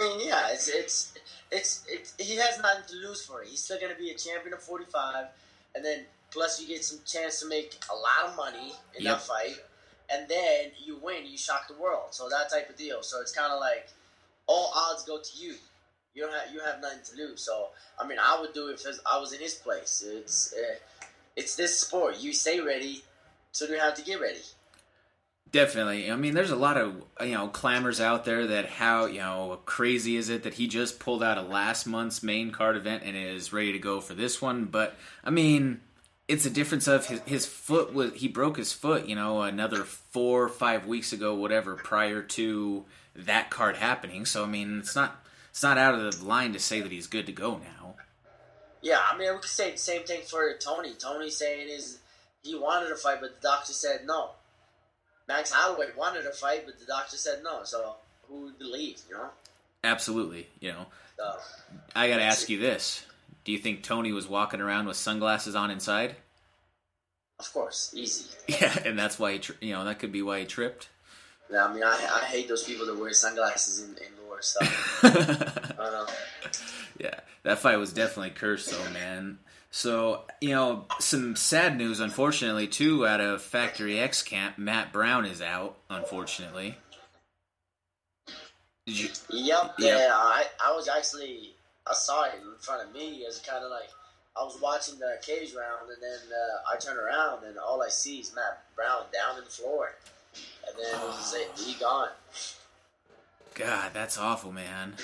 I 0.00 0.04
mean, 0.04 0.28
yeah, 0.28 0.50
it's 0.50 0.68
it's 0.68 1.13
it's, 1.54 1.84
it's 1.88 2.14
he 2.18 2.36
has 2.36 2.60
nothing 2.60 2.84
to 2.88 2.96
lose 3.08 3.24
for 3.24 3.42
it. 3.42 3.48
He's 3.48 3.62
still 3.62 3.80
gonna 3.80 3.94
be 3.98 4.10
a 4.10 4.16
champion 4.16 4.54
of 4.54 4.62
forty 4.62 4.84
five 4.84 5.26
and 5.74 5.84
then 5.84 6.04
Plus, 6.34 6.60
you 6.60 6.66
get 6.66 6.84
some 6.84 6.98
chance 7.06 7.38
to 7.40 7.48
make 7.48 7.78
a 7.92 7.94
lot 7.94 8.28
of 8.28 8.36
money 8.36 8.72
in 8.98 9.04
yep. 9.04 9.18
that 9.18 9.22
fight, 9.22 9.54
and 10.10 10.28
then 10.28 10.72
you 10.84 10.98
win, 11.00 11.24
you 11.24 11.38
shock 11.38 11.68
the 11.68 11.80
world. 11.80 12.08
So 12.10 12.28
that 12.28 12.50
type 12.50 12.68
of 12.68 12.76
deal. 12.76 13.02
So 13.02 13.20
it's 13.20 13.32
kind 13.32 13.52
of 13.52 13.60
like 13.60 13.86
all 14.48 14.72
odds 14.74 15.04
go 15.04 15.20
to 15.20 15.38
you. 15.38 15.54
You 16.12 16.22
don't 16.22 16.32
have 16.32 16.52
you 16.52 16.58
have 16.60 16.80
nothing 16.80 16.98
to 17.04 17.16
lose. 17.16 17.40
So 17.40 17.68
I 18.00 18.06
mean, 18.06 18.18
I 18.20 18.36
would 18.40 18.52
do 18.52 18.68
it 18.68 18.84
if 18.84 18.98
I 19.06 19.18
was 19.20 19.32
in 19.32 19.40
his 19.40 19.54
place. 19.54 20.04
It's 20.04 20.52
uh, 20.54 20.74
it's 21.36 21.54
this 21.54 21.78
sport. 21.78 22.16
You 22.18 22.32
stay 22.32 22.58
ready, 22.60 23.04
so 23.52 23.66
you 23.66 23.78
have 23.78 23.94
to 23.94 24.02
get 24.02 24.20
ready. 24.20 24.42
Definitely. 25.54 26.10
I 26.10 26.16
mean, 26.16 26.34
there's 26.34 26.50
a 26.50 26.56
lot 26.56 26.76
of 26.76 27.00
you 27.20 27.34
know 27.34 27.46
clamors 27.46 28.00
out 28.00 28.24
there 28.24 28.48
that 28.48 28.66
how 28.66 29.06
you 29.06 29.20
know 29.20 29.60
crazy 29.66 30.16
is 30.16 30.28
it 30.28 30.42
that 30.42 30.54
he 30.54 30.66
just 30.66 30.98
pulled 30.98 31.22
out 31.22 31.38
a 31.38 31.42
last 31.42 31.86
month's 31.86 32.24
main 32.24 32.50
card 32.50 32.76
event 32.76 33.04
and 33.06 33.16
is 33.16 33.52
ready 33.52 33.70
to 33.70 33.78
go 33.78 34.00
for 34.00 34.14
this 34.14 34.42
one. 34.42 34.64
But 34.64 34.96
I 35.22 35.30
mean, 35.30 35.80
it's 36.26 36.44
a 36.44 36.50
difference 36.50 36.88
of 36.88 37.06
his 37.06 37.20
his 37.20 37.46
foot 37.46 37.94
was 37.94 38.14
he 38.14 38.26
broke 38.26 38.56
his 38.56 38.72
foot. 38.72 39.06
You 39.06 39.14
know, 39.14 39.42
another 39.42 39.84
four 39.84 40.42
or 40.42 40.48
five 40.48 40.88
weeks 40.88 41.12
ago, 41.12 41.36
whatever, 41.36 41.76
prior 41.76 42.20
to 42.20 42.84
that 43.14 43.50
card 43.50 43.76
happening. 43.76 44.26
So 44.26 44.42
I 44.42 44.48
mean, 44.48 44.80
it's 44.80 44.96
not 44.96 45.24
it's 45.50 45.62
not 45.62 45.78
out 45.78 45.94
of 45.94 46.18
the 46.18 46.24
line 46.24 46.52
to 46.54 46.58
say 46.58 46.80
that 46.80 46.90
he's 46.90 47.06
good 47.06 47.26
to 47.26 47.32
go 47.32 47.58
now. 47.58 47.94
Yeah, 48.82 48.98
I 49.08 49.16
mean, 49.16 49.32
we 49.32 49.38
could 49.38 49.48
say 49.48 49.70
the 49.70 49.78
same 49.78 50.02
thing 50.02 50.22
for 50.26 50.52
Tony. 50.58 50.94
Tony 50.94 51.30
saying 51.30 51.68
is 51.68 52.00
he 52.42 52.56
wanted 52.56 52.88
to 52.88 52.96
fight, 52.96 53.18
but 53.20 53.40
the 53.40 53.48
doctor 53.48 53.72
said 53.72 54.00
no. 54.04 54.30
Max 55.28 55.50
Holloway 55.50 55.86
wanted 55.96 56.22
to 56.22 56.30
fight, 56.30 56.64
but 56.66 56.78
the 56.78 56.86
doctor 56.86 57.16
said 57.16 57.42
no. 57.42 57.60
So 57.64 57.96
who 58.28 58.44
would 58.44 58.58
believe? 58.58 59.00
You 59.08 59.16
know. 59.16 59.28
Absolutely. 59.82 60.48
You 60.60 60.72
know. 60.72 60.86
So, 61.16 61.34
I 61.94 62.08
got 62.08 62.16
to 62.16 62.22
ask 62.22 62.48
you 62.48 62.58
this: 62.58 63.04
Do 63.44 63.52
you 63.52 63.58
think 63.58 63.82
Tony 63.82 64.12
was 64.12 64.28
walking 64.28 64.60
around 64.60 64.86
with 64.86 64.96
sunglasses 64.96 65.54
on 65.54 65.70
inside? 65.70 66.16
Of 67.38 67.52
course, 67.52 67.92
easy. 67.94 68.26
Yeah, 68.48 68.76
and 68.84 68.98
that's 68.98 69.18
why 69.18 69.32
he, 69.32 69.38
tri- 69.38 69.56
you 69.60 69.72
know, 69.72 69.84
that 69.84 69.98
could 69.98 70.12
be 70.12 70.22
why 70.22 70.40
he 70.40 70.44
tripped. 70.44 70.88
Yeah, 71.50 71.66
I 71.66 71.74
mean, 71.74 71.82
I, 71.82 71.92
I 71.92 72.24
hate 72.24 72.48
those 72.48 72.62
people 72.62 72.86
that 72.86 72.98
wear 72.98 73.12
sunglasses 73.12 73.82
in, 73.82 73.90
indoors. 73.90 74.56
So. 75.00 75.08
I 75.08 75.90
know. 75.90 76.06
Yeah, 77.00 77.20
that 77.44 77.58
fight 77.58 77.78
was 77.78 77.92
definitely 77.92 78.30
cursed, 78.30 78.70
though, 78.70 78.90
man. 78.90 79.38
So, 79.76 80.22
you 80.40 80.50
know, 80.50 80.84
some 81.00 81.34
sad 81.34 81.76
news, 81.76 81.98
unfortunately, 81.98 82.68
too, 82.68 83.04
out 83.04 83.20
of 83.20 83.42
Factory 83.42 83.98
X 83.98 84.22
camp. 84.22 84.56
Matt 84.56 84.92
Brown 84.92 85.26
is 85.26 85.42
out, 85.42 85.76
unfortunately. 85.90 86.78
Did 88.86 89.00
you? 89.00 89.08
Yep. 89.30 89.74
Yep. 89.80 89.98
Yeah, 89.98 90.12
I, 90.12 90.44
I 90.64 90.76
was 90.76 90.88
actually 90.88 91.54
I 91.88 91.92
saw 91.92 92.22
it 92.22 92.34
in 92.40 92.56
front 92.60 92.86
of 92.86 92.94
me. 92.94 93.22
It 93.24 93.26
was 93.26 93.40
kind 93.40 93.64
of 93.64 93.70
like 93.72 93.88
I 94.40 94.44
was 94.44 94.60
watching 94.62 95.00
the 95.00 95.18
cage 95.20 95.52
round, 95.54 95.90
and 95.90 96.00
then 96.00 96.20
uh, 96.32 96.72
I 96.72 96.78
turn 96.78 96.96
around, 96.96 97.42
and 97.42 97.58
all 97.58 97.82
I 97.82 97.88
see 97.88 98.20
is 98.20 98.32
Matt 98.32 98.62
Brown 98.76 99.02
down 99.12 99.38
in 99.38 99.44
the 99.44 99.50
floor, 99.50 99.96
and 100.68 100.76
then 100.78 101.02
it 101.02 101.04
was 101.04 101.34
it, 101.34 101.50
he 101.58 101.74
gone. 101.80 102.10
God, 103.54 103.90
that's 103.92 104.18
awful, 104.18 104.52
man. 104.52 104.94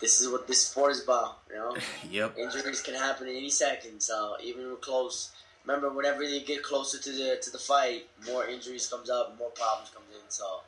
This 0.00 0.20
is 0.20 0.28
what 0.30 0.46
this 0.46 0.66
sport 0.66 0.92
is 0.92 1.04
about, 1.04 1.38
you 1.50 1.56
know. 1.56 1.76
Yep. 2.10 2.38
Injuries 2.38 2.80
can 2.82 2.94
happen 2.94 3.28
in 3.28 3.36
any 3.36 3.50
second, 3.50 4.00
so 4.00 4.36
even 4.42 4.64
we're 4.66 4.76
close. 4.76 5.30
Remember, 5.66 5.90
whenever 5.92 6.22
you 6.22 6.40
get 6.44 6.62
closer 6.62 6.98
to 6.98 7.10
the 7.12 7.38
to 7.42 7.50
the 7.50 7.58
fight, 7.58 8.08
more 8.26 8.46
injuries 8.46 8.86
comes 8.86 9.10
up, 9.10 9.36
more 9.38 9.50
problems 9.50 9.90
comes 9.90 10.06
in. 10.14 10.22
So 10.28 10.60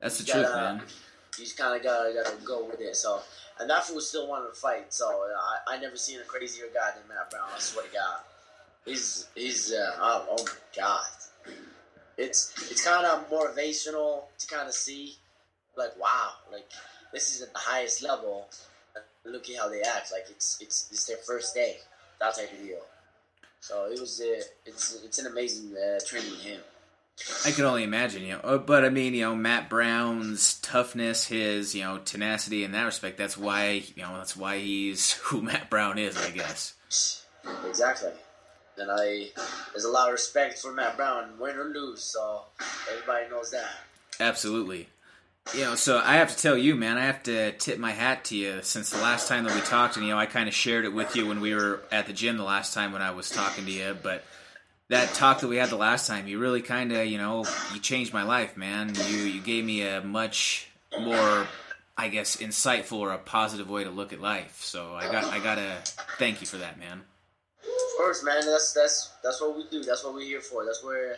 That's 0.00 0.18
the 0.18 0.24
truth, 0.24 0.46
gotta- 0.46 0.74
man. 0.76 0.82
you 1.36 1.44
just 1.44 1.58
kind 1.58 1.76
of 1.76 1.82
gotta 1.82 2.14
gotta 2.14 2.36
go 2.44 2.64
with 2.64 2.80
it. 2.80 2.94
So, 2.94 3.20
and 3.58 3.68
that 3.68 3.84
fool 3.84 4.00
still 4.00 4.28
wanted 4.28 4.48
to 4.50 4.54
fight. 4.54 4.94
So 4.94 5.04
I, 5.06 5.74
I 5.74 5.78
never 5.80 5.96
seen 5.96 6.20
a 6.20 6.24
crazier 6.24 6.66
guy 6.72 6.90
than 6.96 7.08
Matt 7.08 7.30
Brown. 7.30 7.48
I 7.54 7.58
swear 7.58 7.86
to 7.86 7.92
God, 7.92 8.18
he's 8.84 9.26
he's 9.34 9.72
uh, 9.72 9.96
oh, 9.98 10.26
oh 10.30 10.44
my 10.44 10.52
God, 10.76 11.04
it's 12.16 12.54
it's 12.70 12.84
kind 12.84 13.04
of 13.04 13.28
motivational 13.28 14.22
to 14.38 14.46
kind 14.46 14.68
of 14.68 14.74
see, 14.74 15.16
like 15.76 15.98
wow, 16.00 16.30
like 16.52 16.70
this 17.14 17.34
is 17.34 17.42
at 17.42 17.52
the 17.52 17.60
highest 17.60 18.02
level. 18.02 18.48
Look 19.24 19.48
at 19.48 19.56
how 19.56 19.68
they 19.70 19.80
act. 19.80 20.12
Like 20.12 20.26
it's 20.28 20.58
it's 20.60 20.88
it's 20.92 21.06
their 21.06 21.16
first 21.16 21.54
day. 21.54 21.76
That 22.20 22.34
type 22.34 22.52
of 22.52 22.58
deal. 22.58 22.80
So 23.60 23.86
it 23.86 23.98
was 23.98 24.20
uh, 24.20 24.42
it's 24.66 25.02
it's 25.02 25.18
an 25.18 25.26
amazing 25.26 25.74
uh, 25.74 25.98
training 26.06 26.38
him. 26.40 26.60
I 27.46 27.52
can 27.52 27.64
only 27.64 27.84
imagine, 27.84 28.22
you 28.24 28.32
know. 28.32 28.40
Uh, 28.40 28.58
But 28.58 28.84
I 28.84 28.88
mean, 28.90 29.14
you 29.14 29.22
know, 29.22 29.36
Matt 29.36 29.70
Brown's 29.70 30.58
toughness, 30.60 31.26
his 31.28 31.74
you 31.74 31.82
know 31.82 31.98
tenacity 31.98 32.64
in 32.64 32.72
that 32.72 32.84
respect. 32.84 33.16
That's 33.16 33.38
why 33.38 33.84
you 33.94 34.02
know 34.02 34.16
that's 34.18 34.36
why 34.36 34.58
he's 34.58 35.12
who 35.24 35.40
Matt 35.40 35.70
Brown 35.70 35.98
is, 35.98 36.16
I 36.18 36.30
guess. 36.30 36.74
Exactly. 37.66 38.10
And 38.76 38.90
I, 38.90 39.28
there's 39.72 39.84
a 39.84 39.90
lot 39.90 40.08
of 40.08 40.12
respect 40.12 40.58
for 40.58 40.72
Matt 40.72 40.96
Brown, 40.96 41.38
win 41.38 41.56
or 41.56 41.64
lose. 41.66 42.02
So 42.02 42.42
everybody 42.90 43.30
knows 43.30 43.52
that. 43.52 43.70
Absolutely. 44.18 44.88
You 45.52 45.60
know, 45.60 45.74
so 45.74 45.98
I 45.98 46.14
have 46.14 46.34
to 46.34 46.42
tell 46.42 46.56
you, 46.56 46.74
man, 46.74 46.96
I 46.96 47.04
have 47.04 47.22
to 47.24 47.52
tip 47.52 47.78
my 47.78 47.92
hat 47.92 48.24
to 48.26 48.36
you 48.36 48.60
since 48.62 48.90
the 48.90 48.98
last 48.98 49.28
time 49.28 49.44
that 49.44 49.54
we 49.54 49.60
talked, 49.60 49.96
and 49.96 50.06
you 50.06 50.12
know, 50.12 50.18
I 50.18 50.26
kind 50.26 50.48
of 50.48 50.54
shared 50.54 50.84
it 50.84 50.94
with 50.94 51.14
you 51.14 51.26
when 51.26 51.40
we 51.40 51.54
were 51.54 51.82
at 51.92 52.06
the 52.06 52.12
gym 52.12 52.38
the 52.38 52.44
last 52.44 52.72
time 52.72 52.92
when 52.92 53.02
I 53.02 53.10
was 53.10 53.28
talking 53.28 53.66
to 53.66 53.70
you, 53.70 53.96
but 54.02 54.24
that 54.88 55.12
talk 55.14 55.40
that 55.40 55.48
we 55.48 55.56
had 55.56 55.70
the 55.70 55.76
last 55.76 56.06
time, 56.06 56.26
you 56.26 56.38
really 56.38 56.62
kind 56.62 56.92
of, 56.92 57.06
you 57.06 57.18
know, 57.18 57.44
you 57.72 57.80
changed 57.80 58.12
my 58.12 58.22
life, 58.22 58.56
man. 58.56 58.94
You 59.08 59.18
you 59.18 59.40
gave 59.40 59.64
me 59.64 59.82
a 59.86 60.00
much 60.00 60.68
more, 60.98 61.46
I 61.96 62.08
guess, 62.08 62.36
insightful 62.36 62.98
or 62.98 63.12
a 63.12 63.18
positive 63.18 63.68
way 63.68 63.84
to 63.84 63.90
look 63.90 64.12
at 64.12 64.20
life. 64.20 64.60
So 64.62 64.94
I 64.94 65.10
got 65.10 65.24
I 65.24 65.38
gotta 65.40 65.82
thank 66.18 66.40
you 66.40 66.46
for 66.46 66.56
that, 66.58 66.78
man. 66.78 67.02
Of 67.60 67.96
course, 67.98 68.22
man. 68.24 68.44
That's 68.44 68.72
that's 68.72 69.12
that's 69.22 69.40
what 69.40 69.56
we 69.56 69.64
do. 69.70 69.82
That's 69.82 70.04
what 70.04 70.14
we're 70.14 70.24
here 70.24 70.40
for. 70.40 70.64
That's 70.64 70.82
where 70.84 71.16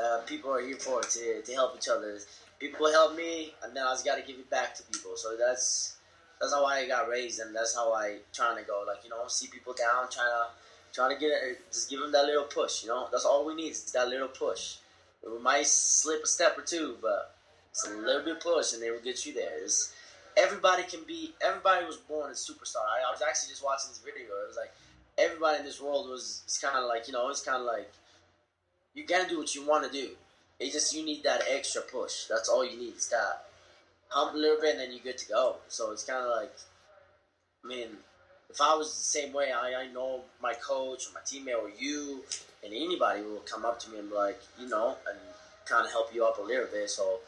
uh, 0.00 0.20
people 0.26 0.52
are 0.52 0.60
here 0.60 0.76
for 0.76 1.00
to 1.02 1.42
to 1.42 1.52
help 1.52 1.76
each 1.76 1.88
other. 1.88 2.18
People 2.58 2.90
help 2.90 3.16
me, 3.16 3.54
and 3.62 3.74
then 3.76 3.84
I 3.84 3.92
just 3.92 4.04
got 4.04 4.16
to 4.16 4.22
give 4.22 4.38
it 4.38 4.50
back 4.50 4.74
to 4.76 4.82
people. 4.84 5.12
So 5.16 5.36
that's 5.36 5.96
that's 6.40 6.52
how 6.52 6.64
I 6.64 6.86
got 6.86 7.08
raised, 7.08 7.40
and 7.40 7.54
that's 7.54 7.74
how 7.74 7.92
I 7.92 8.18
trying 8.32 8.56
to 8.56 8.62
go. 8.64 8.84
Like 8.86 9.04
you 9.04 9.10
know, 9.10 9.26
see 9.28 9.46
people 9.48 9.74
down, 9.74 10.10
trying 10.10 10.26
to 10.26 10.46
trying 10.92 11.14
to 11.14 11.20
get 11.20 11.32
just 11.70 11.90
give 11.90 12.00
them 12.00 12.12
that 12.12 12.24
little 12.24 12.44
push. 12.44 12.82
You 12.82 12.88
know, 12.88 13.08
that's 13.10 13.24
all 13.24 13.46
we 13.46 13.54
need 13.54 13.70
is 13.70 13.92
that 13.92 14.08
little 14.08 14.28
push. 14.28 14.76
We 15.24 15.38
might 15.40 15.66
slip 15.66 16.22
a 16.22 16.26
step 16.26 16.56
or 16.58 16.62
two, 16.62 16.96
but 17.02 17.34
it's 17.70 17.86
a 17.86 17.90
little 17.90 18.24
bit 18.24 18.40
push, 18.40 18.72
and 18.72 18.82
they 18.82 18.90
will 18.90 19.00
get 19.00 19.26
you 19.26 19.34
there. 19.34 19.62
It's, 19.62 19.94
everybody 20.36 20.84
can 20.84 21.00
be. 21.06 21.34
Everybody 21.40 21.86
was 21.86 21.96
born 21.96 22.30
a 22.30 22.34
superstar. 22.34 22.86
I, 22.86 23.08
I 23.08 23.10
was 23.10 23.22
actually 23.22 23.50
just 23.50 23.64
watching 23.64 23.90
this 23.90 23.98
video. 23.98 24.26
It 24.26 24.48
was 24.48 24.56
like 24.56 24.72
everybody 25.18 25.58
in 25.58 25.64
this 25.64 25.80
world 25.80 26.08
was. 26.08 26.42
Kind 26.62 26.76
of 26.76 26.88
like 26.88 27.06
you 27.06 27.12
know. 27.12 27.28
It's 27.30 27.42
kind 27.42 27.58
of 27.58 27.66
like 27.66 27.90
you 28.94 29.06
gotta 29.06 29.28
do 29.28 29.38
what 29.38 29.54
you 29.54 29.66
want 29.66 29.84
to 29.84 29.92
do. 29.92 30.10
It's 30.60 30.72
just 30.72 30.94
you 30.94 31.04
need 31.04 31.22
that 31.22 31.42
extra 31.48 31.82
push. 31.82 32.26
That's 32.26 32.48
all 32.48 32.64
you 32.64 32.76
need. 32.76 32.96
Is 32.96 33.08
that 33.08 33.44
hump 34.08 34.34
a 34.34 34.36
little 34.36 34.60
bit, 34.60 34.72
and 34.72 34.80
then 34.80 34.90
you're 34.92 35.02
good 35.02 35.18
to 35.18 35.28
go. 35.28 35.56
So 35.68 35.92
it's 35.92 36.04
kind 36.04 36.24
of 36.24 36.30
like, 36.30 36.52
I 37.64 37.68
mean, 37.68 37.88
if 38.50 38.60
I 38.60 38.74
was 38.74 38.88
the 38.88 39.04
same 39.04 39.32
way, 39.32 39.52
I, 39.52 39.82
I 39.82 39.92
know 39.92 40.22
my 40.42 40.54
coach 40.54 41.06
or 41.06 41.12
my 41.12 41.20
teammate 41.20 41.62
or 41.62 41.70
you 41.78 42.22
and 42.64 42.72
anybody 42.72 43.22
will 43.22 43.40
come 43.40 43.64
up 43.64 43.78
to 43.80 43.90
me 43.90 43.98
and 43.98 44.08
be 44.08 44.14
like, 44.14 44.40
you 44.58 44.68
know, 44.68 44.96
and 45.08 45.18
kind 45.66 45.84
of 45.84 45.92
help 45.92 46.14
you 46.14 46.24
up 46.24 46.38
a 46.38 46.42
little 46.42 46.66
bit. 46.66 46.90
So 46.90 47.20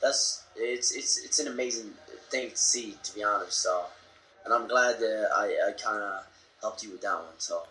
that's 0.00 0.44
it's 0.54 0.94
it's 0.94 1.24
it's 1.24 1.38
an 1.38 1.48
amazing 1.48 1.92
thing 2.30 2.50
to 2.50 2.56
see, 2.56 2.96
to 3.02 3.14
be 3.14 3.24
honest. 3.24 3.62
So, 3.62 3.84
and 4.44 4.52
I'm 4.52 4.68
glad 4.68 4.98
that 5.00 5.28
I, 5.34 5.68
I 5.68 5.72
kind 5.72 6.02
of 6.02 6.26
helped 6.60 6.82
you 6.82 6.90
with 6.90 7.02
that 7.02 7.14
one. 7.14 7.38
So. 7.38 7.62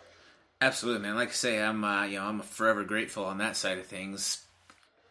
Absolutely, 0.60 1.02
man. 1.02 1.16
Like 1.16 1.28
I 1.28 1.32
say, 1.32 1.62
I'm 1.62 1.84
uh, 1.84 2.04
you 2.04 2.18
know 2.18 2.24
I'm 2.24 2.40
forever 2.40 2.84
grateful 2.84 3.24
on 3.24 3.38
that 3.38 3.56
side 3.56 3.78
of 3.78 3.86
things. 3.86 4.45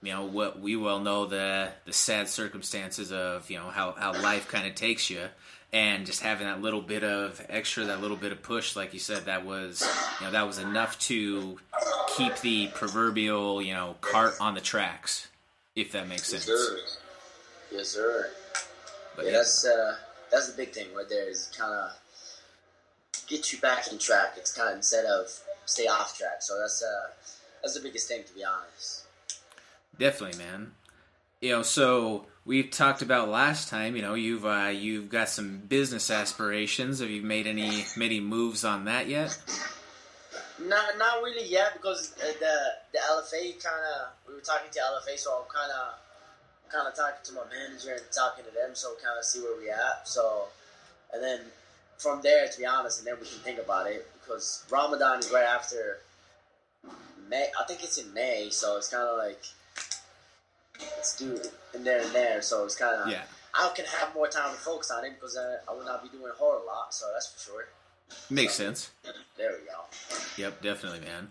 You 0.05 0.13
know 0.13 0.25
what 0.25 0.59
we 0.59 0.75
well 0.75 0.99
know 0.99 1.25
the 1.25 1.69
the 1.85 1.93
sad 1.93 2.29
circumstances 2.29 3.11
of 3.11 3.49
you 3.49 3.57
know 3.57 3.69
how 3.69 3.93
how 3.93 4.13
life 4.13 4.47
kind 4.47 4.67
of 4.67 4.75
takes 4.75 5.09
you, 5.09 5.23
and 5.73 6.05
just 6.05 6.21
having 6.21 6.45
that 6.45 6.61
little 6.61 6.81
bit 6.81 7.03
of 7.03 7.43
extra, 7.49 7.85
that 7.85 8.01
little 8.01 8.15
bit 8.15 8.31
of 8.31 8.43
push, 8.43 8.75
like 8.75 8.93
you 8.93 8.99
said, 8.99 9.25
that 9.25 9.45
was 9.45 9.81
you 10.19 10.27
know 10.27 10.31
that 10.31 10.45
was 10.45 10.59
enough 10.59 10.99
to 10.99 11.57
keep 12.15 12.37
the 12.37 12.67
proverbial 12.67 13.63
you 13.63 13.73
know 13.73 13.95
cart 14.01 14.35
on 14.39 14.53
the 14.53 14.61
tracks, 14.61 15.27
if 15.75 15.91
that 15.93 16.07
makes 16.07 16.29
sense. 16.29 16.47
Yes, 16.47 16.59
sir. 16.59 16.77
Yes, 17.71 17.87
sir. 17.89 18.29
But 19.15 19.25
yeah, 19.25 19.31
that's 19.31 19.65
uh, 19.65 19.95
that's 20.31 20.51
the 20.51 20.55
big 20.55 20.71
thing 20.71 20.87
right 20.95 21.09
there. 21.09 21.27
Is 21.27 21.51
kind 21.57 21.73
of 21.73 21.91
get 23.27 23.51
you 23.51 23.59
back 23.59 23.91
in 23.91 23.97
track. 23.97 24.35
It's 24.37 24.53
kind 24.53 24.69
of 24.69 24.75
instead 24.75 25.05
of 25.05 25.27
stay 25.65 25.87
off 25.87 26.15
track. 26.15 26.41
So 26.41 26.59
that's 26.59 26.83
uh, 26.83 27.09
that's 27.63 27.73
the 27.73 27.81
biggest 27.81 28.07
thing, 28.07 28.23
to 28.23 28.33
be 28.35 28.43
honest. 28.43 29.04
Definitely, 29.97 30.37
man. 30.37 30.71
You 31.41 31.51
know, 31.51 31.61
so 31.63 32.25
we 32.45 32.63
talked 32.63 33.01
about 33.01 33.29
last 33.29 33.69
time. 33.69 33.95
You 33.95 34.01
know, 34.01 34.13
you've 34.13 34.45
uh, 34.45 34.71
you've 34.73 35.09
got 35.09 35.29
some 35.29 35.57
business 35.57 36.09
aspirations. 36.11 36.99
Have 36.99 37.09
you 37.09 37.21
made 37.21 37.47
any 37.47 37.85
many 37.97 38.19
moves 38.19 38.63
on 38.63 38.85
that 38.85 39.07
yet? 39.07 39.37
Not 40.61 40.97
not 40.97 41.21
really 41.23 41.47
yet 41.47 41.73
because 41.73 42.11
the 42.11 42.35
the 42.93 42.99
LFA 42.99 43.63
kind 43.63 43.81
of 43.95 44.07
we 44.27 44.35
were 44.35 44.41
talking 44.41 44.71
to 44.71 44.79
LFA, 44.79 45.17
so 45.17 45.43
I'm 45.43 45.49
kind 45.53 45.71
of 45.71 45.95
kind 46.71 46.87
of 46.87 46.95
talking 46.95 47.23
to 47.23 47.33
my 47.33 47.43
manager 47.53 47.91
and 47.91 48.01
talking 48.11 48.45
to 48.45 48.51
them, 48.51 48.73
so 48.73 48.95
kind 49.03 49.17
of 49.17 49.25
see 49.25 49.39
where 49.39 49.57
we 49.59 49.69
at. 49.69 50.07
So, 50.07 50.45
and 51.13 51.21
then 51.23 51.39
from 51.97 52.21
there, 52.21 52.47
to 52.47 52.57
be 52.57 52.65
honest, 52.65 52.99
and 52.99 53.07
then 53.07 53.15
we 53.19 53.27
can 53.27 53.39
think 53.39 53.59
about 53.59 53.87
it 53.87 54.07
because 54.19 54.65
Ramadan 54.69 55.19
is 55.19 55.31
right 55.31 55.45
after 55.45 55.99
May. 57.29 57.49
I 57.59 57.63
think 57.65 57.83
it's 57.83 57.97
in 57.97 58.13
May, 58.13 58.49
so 58.51 58.77
it's 58.77 58.89
kind 58.89 59.03
of 59.03 59.17
like 59.17 59.41
let's 60.79 61.15
do 61.17 61.33
it 61.35 61.53
in 61.73 61.83
there 61.83 62.01
and 62.01 62.11
there. 62.11 62.41
So 62.41 62.65
it's 62.65 62.75
kind 62.75 63.01
of 63.01 63.09
Yeah, 63.09 63.23
I 63.53 63.71
can 63.75 63.85
have 63.85 64.13
more 64.13 64.27
time 64.27 64.51
to 64.51 64.57
focus 64.57 64.91
on 64.91 65.05
it 65.05 65.13
because 65.15 65.37
I 65.37 65.73
will 65.73 65.85
not 65.85 66.03
be 66.03 66.09
doing 66.09 66.31
a 66.31 66.37
whole 66.37 66.61
lot. 66.65 66.93
So 66.93 67.05
that's 67.13 67.27
for 67.31 67.39
sure. 67.39 67.67
Makes 68.29 68.53
sense. 68.53 68.91
There 69.37 69.51
we 69.51 69.65
go. 69.65 69.83
Yep, 70.37 70.61
definitely, 70.61 70.99
man. 71.01 71.29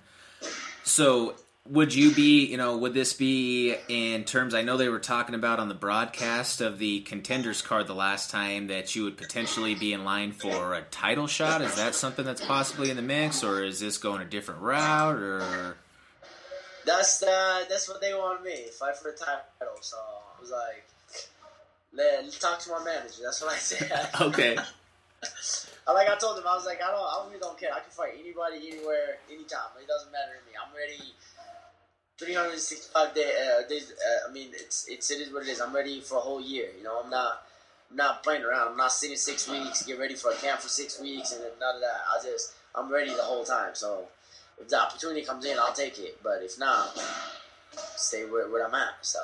So, 0.83 1.35
would 1.69 1.95
you 1.95 2.11
be, 2.11 2.45
you 2.47 2.57
know, 2.57 2.77
would 2.77 2.93
this 2.95 3.15
be 3.15 3.75
in 3.89 4.25
terms? 4.25 4.55
I 4.55 4.63
know 4.63 4.77
they 4.77 4.89
were 4.89 4.99
talking 4.99 5.35
about 5.35 5.61
on 5.61 5.69
the 5.69 5.75
broadcast 5.75 6.61
of 6.61 6.79
the 6.79 7.01
contenders 7.01 7.63
card 7.63 7.87
the 7.87 7.95
last 7.95 8.31
time 8.31 8.67
that 8.67 8.95
you 8.95 9.05
would 9.05 9.17
potentially 9.17 9.75
be 9.75 9.93
in 9.93 10.05
line 10.05 10.33
for 10.33 10.75
a 10.75 10.83
title 10.83 11.27
shot. 11.27 11.63
Is 11.63 11.77
that 11.77 11.95
something 11.95 12.25
that's 12.25 12.45
possibly 12.45 12.91
in 12.91 12.97
the 12.97 13.03
mix, 13.03 13.43
or 13.43 13.63
is 13.63 13.81
this 13.81 13.97
going 13.97 14.21
a 14.21 14.27
different 14.27 14.61
route, 14.61 15.17
or? 15.17 15.77
That's 16.87 17.23
uh, 17.23 17.64
that's 17.69 17.88
what 17.88 18.00
they 18.00 18.12
wanted 18.14 18.45
me 18.45 18.67
fight 18.79 18.97
for 18.97 19.11
the 19.11 19.17
title. 19.17 19.76
So 19.81 19.97
I 19.97 20.41
was 20.41 20.50
like, 20.50 20.85
let 21.93 22.31
talk 22.41 22.59
to 22.61 22.71
my 22.71 22.85
manager. 22.85 23.23
That's 23.23 23.41
what 23.43 23.53
I 23.53 23.57
said. 23.57 24.11
okay. 24.21 24.57
like 25.87 26.09
I 26.09 26.17
told 26.17 26.38
him, 26.38 26.45
I 26.47 26.55
was 26.55 26.67
like, 26.67 26.83
I 26.83 26.91
don't, 26.91 27.00
I 27.00 27.26
really 27.26 27.41
don't 27.41 27.59
care. 27.59 27.71
I 27.73 27.81
can 27.81 27.91
fight 27.91 28.14
anybody, 28.19 28.69
anywhere, 28.71 29.19
anytime. 29.29 29.73
It 29.81 29.88
doesn't 29.88 30.12
matter 30.12 30.33
to 30.38 30.50
me. 30.50 30.57
I'm 30.57 30.75
ready. 30.75 31.12
365 32.19 33.14
day, 33.14 33.33
uh, 33.43 33.69
days. 33.69 33.93
Uh, 33.93 34.29
I 34.29 34.33
mean, 34.33 34.49
it's 34.53 34.87
it's 34.88 35.11
it 35.11 35.21
is 35.21 35.33
what 35.33 35.43
it 35.43 35.49
is. 35.49 35.61
I'm 35.61 35.75
ready 35.75 36.00
for 36.00 36.19
a 36.19 36.21
whole 36.21 36.41
year. 36.41 36.69
You 36.76 36.85
know, 36.85 37.00
I'm 37.03 37.11
not 37.11 37.43
I'm 37.91 37.97
not 37.97 38.23
playing 38.23 38.45
around. 38.45 38.69
I'm 38.69 38.76
not 38.76 38.93
sitting 38.93 39.17
six 39.17 39.49
weeks, 39.49 39.85
get 39.85 39.99
ready 39.99 40.14
for 40.14 40.31
a 40.31 40.37
camp 40.37 40.61
for 40.61 40.69
six 40.69 41.00
weeks, 41.00 41.33
and 41.33 41.43
none 41.61 41.75
of 41.75 41.81
that. 41.81 42.03
I 42.12 42.23
just 42.25 42.53
I'm 42.75 42.93
ready 42.93 43.11
the 43.11 43.23
whole 43.23 43.45
time. 43.45 43.75
So 43.75 44.05
if 44.61 44.68
the 44.68 44.80
opportunity 44.80 45.25
comes 45.25 45.44
in, 45.44 45.58
I'll 45.58 45.73
take 45.73 45.99
it. 45.99 46.18
But 46.23 46.42
if 46.42 46.58
not, 46.58 46.99
stay 47.96 48.25
where, 48.25 48.49
where 48.49 48.66
I'm 48.66 48.75
at. 48.75 48.94
So. 49.02 49.18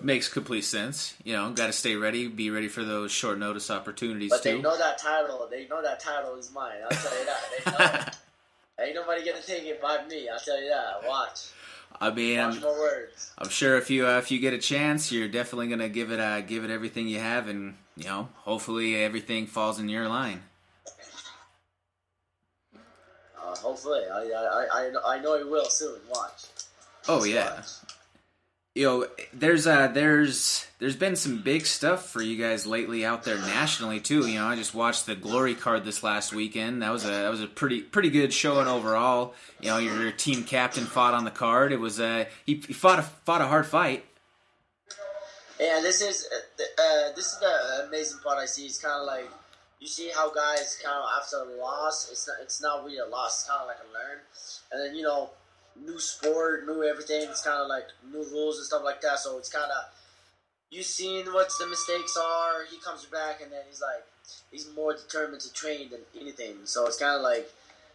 Makes 0.00 0.28
complete 0.28 0.64
sense. 0.64 1.14
You 1.24 1.34
know, 1.34 1.50
got 1.50 1.66
to 1.66 1.72
stay 1.72 1.96
ready, 1.96 2.28
be 2.28 2.50
ready 2.50 2.68
for 2.68 2.84
those 2.84 3.10
short 3.10 3.38
notice 3.38 3.70
opportunities 3.70 4.30
but 4.30 4.42
too. 4.42 4.56
they 4.56 4.62
know 4.62 4.78
that 4.78 4.98
title. 4.98 5.46
They 5.50 5.66
know 5.66 5.82
that 5.82 6.00
title 6.00 6.36
is 6.36 6.52
mine. 6.52 6.76
I'll 6.84 6.96
tell 6.96 7.18
you 7.18 7.26
that. 7.26 7.40
They 7.64 7.70
know. 7.70 8.12
Ain't 8.80 8.94
nobody 8.94 9.24
gonna 9.24 9.42
take 9.42 9.64
it 9.64 9.82
by 9.82 10.04
me. 10.08 10.28
I'll 10.28 10.38
tell 10.38 10.60
you 10.62 10.68
that. 10.68 11.06
Watch. 11.06 11.48
I 12.00 12.10
mean, 12.10 12.38
Watch 12.38 12.60
my 12.60 12.68
words. 12.68 13.32
I'm 13.36 13.48
sure 13.48 13.76
if 13.76 13.90
you 13.90 14.06
uh, 14.06 14.18
if 14.18 14.30
you 14.30 14.38
get 14.38 14.52
a 14.52 14.58
chance, 14.58 15.10
you're 15.10 15.26
definitely 15.26 15.66
gonna 15.66 15.88
give 15.88 16.12
it 16.12 16.20
uh, 16.20 16.42
give 16.42 16.62
it 16.62 16.70
everything 16.70 17.08
you 17.08 17.18
have, 17.18 17.48
and 17.48 17.74
you 17.96 18.04
know, 18.04 18.28
hopefully 18.36 18.94
everything 18.94 19.46
falls 19.46 19.80
in 19.80 19.88
your 19.88 20.08
line. 20.08 20.42
Uh, 23.52 23.56
hopefully, 23.56 24.02
I, 24.12 24.20
I 24.20 24.66
I 24.72 25.16
I 25.16 25.18
know 25.20 25.34
it 25.34 25.48
will 25.48 25.70
soon. 25.70 26.00
Watch. 26.10 26.44
Oh 27.08 27.18
Just 27.18 27.28
yeah. 27.30 27.54
watch. 27.54 27.66
You 28.74 28.84
know, 28.84 29.06
there's 29.32 29.66
uh 29.66 29.88
there's 29.88 30.66
there's 30.78 30.94
been 30.94 31.16
some 31.16 31.42
big 31.42 31.66
stuff 31.66 32.08
for 32.10 32.22
you 32.22 32.36
guys 32.36 32.64
lately 32.64 33.04
out 33.04 33.24
there 33.24 33.38
nationally 33.38 33.98
too. 33.98 34.26
You 34.28 34.38
know, 34.38 34.46
I 34.46 34.54
just 34.54 34.74
watched 34.74 35.06
the 35.06 35.16
Glory 35.16 35.56
card 35.56 35.84
this 35.84 36.04
last 36.04 36.32
weekend. 36.32 36.82
That 36.82 36.92
was 36.92 37.04
a 37.04 37.08
that 37.08 37.30
was 37.30 37.42
a 37.42 37.48
pretty 37.48 37.80
pretty 37.80 38.10
good 38.10 38.32
showing 38.32 38.68
overall. 38.68 39.34
You 39.60 39.70
know, 39.70 39.78
your, 39.78 40.00
your 40.00 40.12
team 40.12 40.44
captain 40.44 40.84
fought 40.84 41.14
on 41.14 41.24
the 41.24 41.32
card. 41.32 41.72
It 41.72 41.80
was 41.80 41.98
uh 41.98 42.26
he, 42.46 42.62
he 42.66 42.72
fought 42.72 43.00
a 43.00 43.02
fought 43.02 43.40
a 43.40 43.46
hard 43.46 43.66
fight. 43.66 44.04
Yeah, 45.58 45.80
this 45.82 46.00
is 46.00 46.28
uh, 46.32 46.62
uh, 46.80 47.12
this 47.16 47.32
is 47.32 47.38
the 47.40 47.86
amazing 47.88 48.18
part 48.22 48.38
I 48.38 48.46
see. 48.46 48.66
It's 48.66 48.78
kind 48.78 49.00
of 49.00 49.06
like 49.06 49.28
you 49.80 49.86
see 49.86 50.10
how 50.14 50.30
guys 50.30 50.78
kind 50.82 50.96
of 50.96 51.04
after 51.20 51.36
a 51.36 51.60
loss, 51.60 52.08
it's 52.10 52.26
not 52.26 52.36
it's 52.42 52.60
not 52.60 52.84
really 52.84 52.98
a 52.98 53.06
loss. 53.06 53.42
It's 53.42 53.50
kind 53.50 53.62
of 53.62 53.66
like 53.68 53.78
a 53.78 53.92
learn, 53.92 54.18
and 54.72 54.80
then 54.80 54.96
you 54.96 55.04
know, 55.04 55.30
new 55.76 55.98
sport, 56.00 56.66
new 56.66 56.82
everything. 56.82 57.22
It's 57.30 57.42
kind 57.42 57.60
of 57.60 57.68
like 57.68 57.86
new 58.10 58.24
rules 58.30 58.58
and 58.58 58.66
stuff 58.66 58.82
like 58.84 59.00
that. 59.02 59.18
So 59.20 59.38
it's 59.38 59.48
kind 59.48 59.70
of 59.70 59.84
you 60.70 60.82
seeing 60.82 61.26
what 61.26 61.48
the 61.58 61.66
mistakes 61.66 62.16
are. 62.16 62.64
He 62.70 62.78
comes 62.78 63.06
back 63.06 63.40
and 63.40 63.52
then 63.52 63.62
he's 63.68 63.80
like 63.80 64.04
he's 64.50 64.68
more 64.74 64.94
determined 64.94 65.40
to 65.42 65.52
train 65.52 65.90
than 65.90 66.00
anything. 66.20 66.56
So 66.64 66.86
it's 66.86 66.98
kind 66.98 67.16
of 67.16 67.22
like 67.22 67.50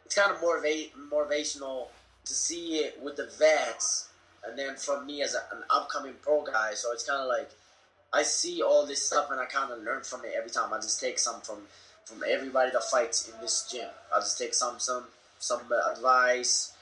it's 0.05 0.15
kind 0.15 0.31
of 0.31 0.41
motiva- 0.41 0.91
motivational 1.11 1.87
to 2.25 2.33
see 2.33 2.77
it 2.77 2.99
with 3.03 3.17
the 3.17 3.29
vets 3.37 4.09
and 4.45 4.57
then 4.57 4.75
from 4.75 5.05
me 5.05 5.21
as 5.21 5.35
a, 5.35 5.55
an 5.55 5.63
upcoming 5.69 6.13
pro 6.21 6.43
guy. 6.43 6.73
So 6.73 6.91
it's 6.91 7.07
kind 7.07 7.21
of 7.21 7.27
like 7.27 7.51
I 8.13 8.23
see 8.23 8.61
all 8.61 8.85
this 8.85 9.07
stuff 9.07 9.31
and 9.31 9.39
I 9.39 9.45
kind 9.45 9.71
of 9.71 9.81
learn 9.83 10.03
from 10.03 10.23
it 10.23 10.33
every 10.37 10.51
time. 10.51 10.71
I 10.71 10.77
just 10.77 10.99
take 10.99 11.17
some 11.17 11.41
from 11.41 11.59
from 12.05 12.21
everybody 12.29 12.69
that 12.71 12.83
fights 12.83 13.29
in 13.29 13.39
this 13.41 13.67
gym. 13.71 13.89
I 14.15 14.19
just 14.19 14.37
take 14.37 14.53
some 14.53 14.79
some 14.79 15.05
some 15.39 15.61
advice, 15.91 16.73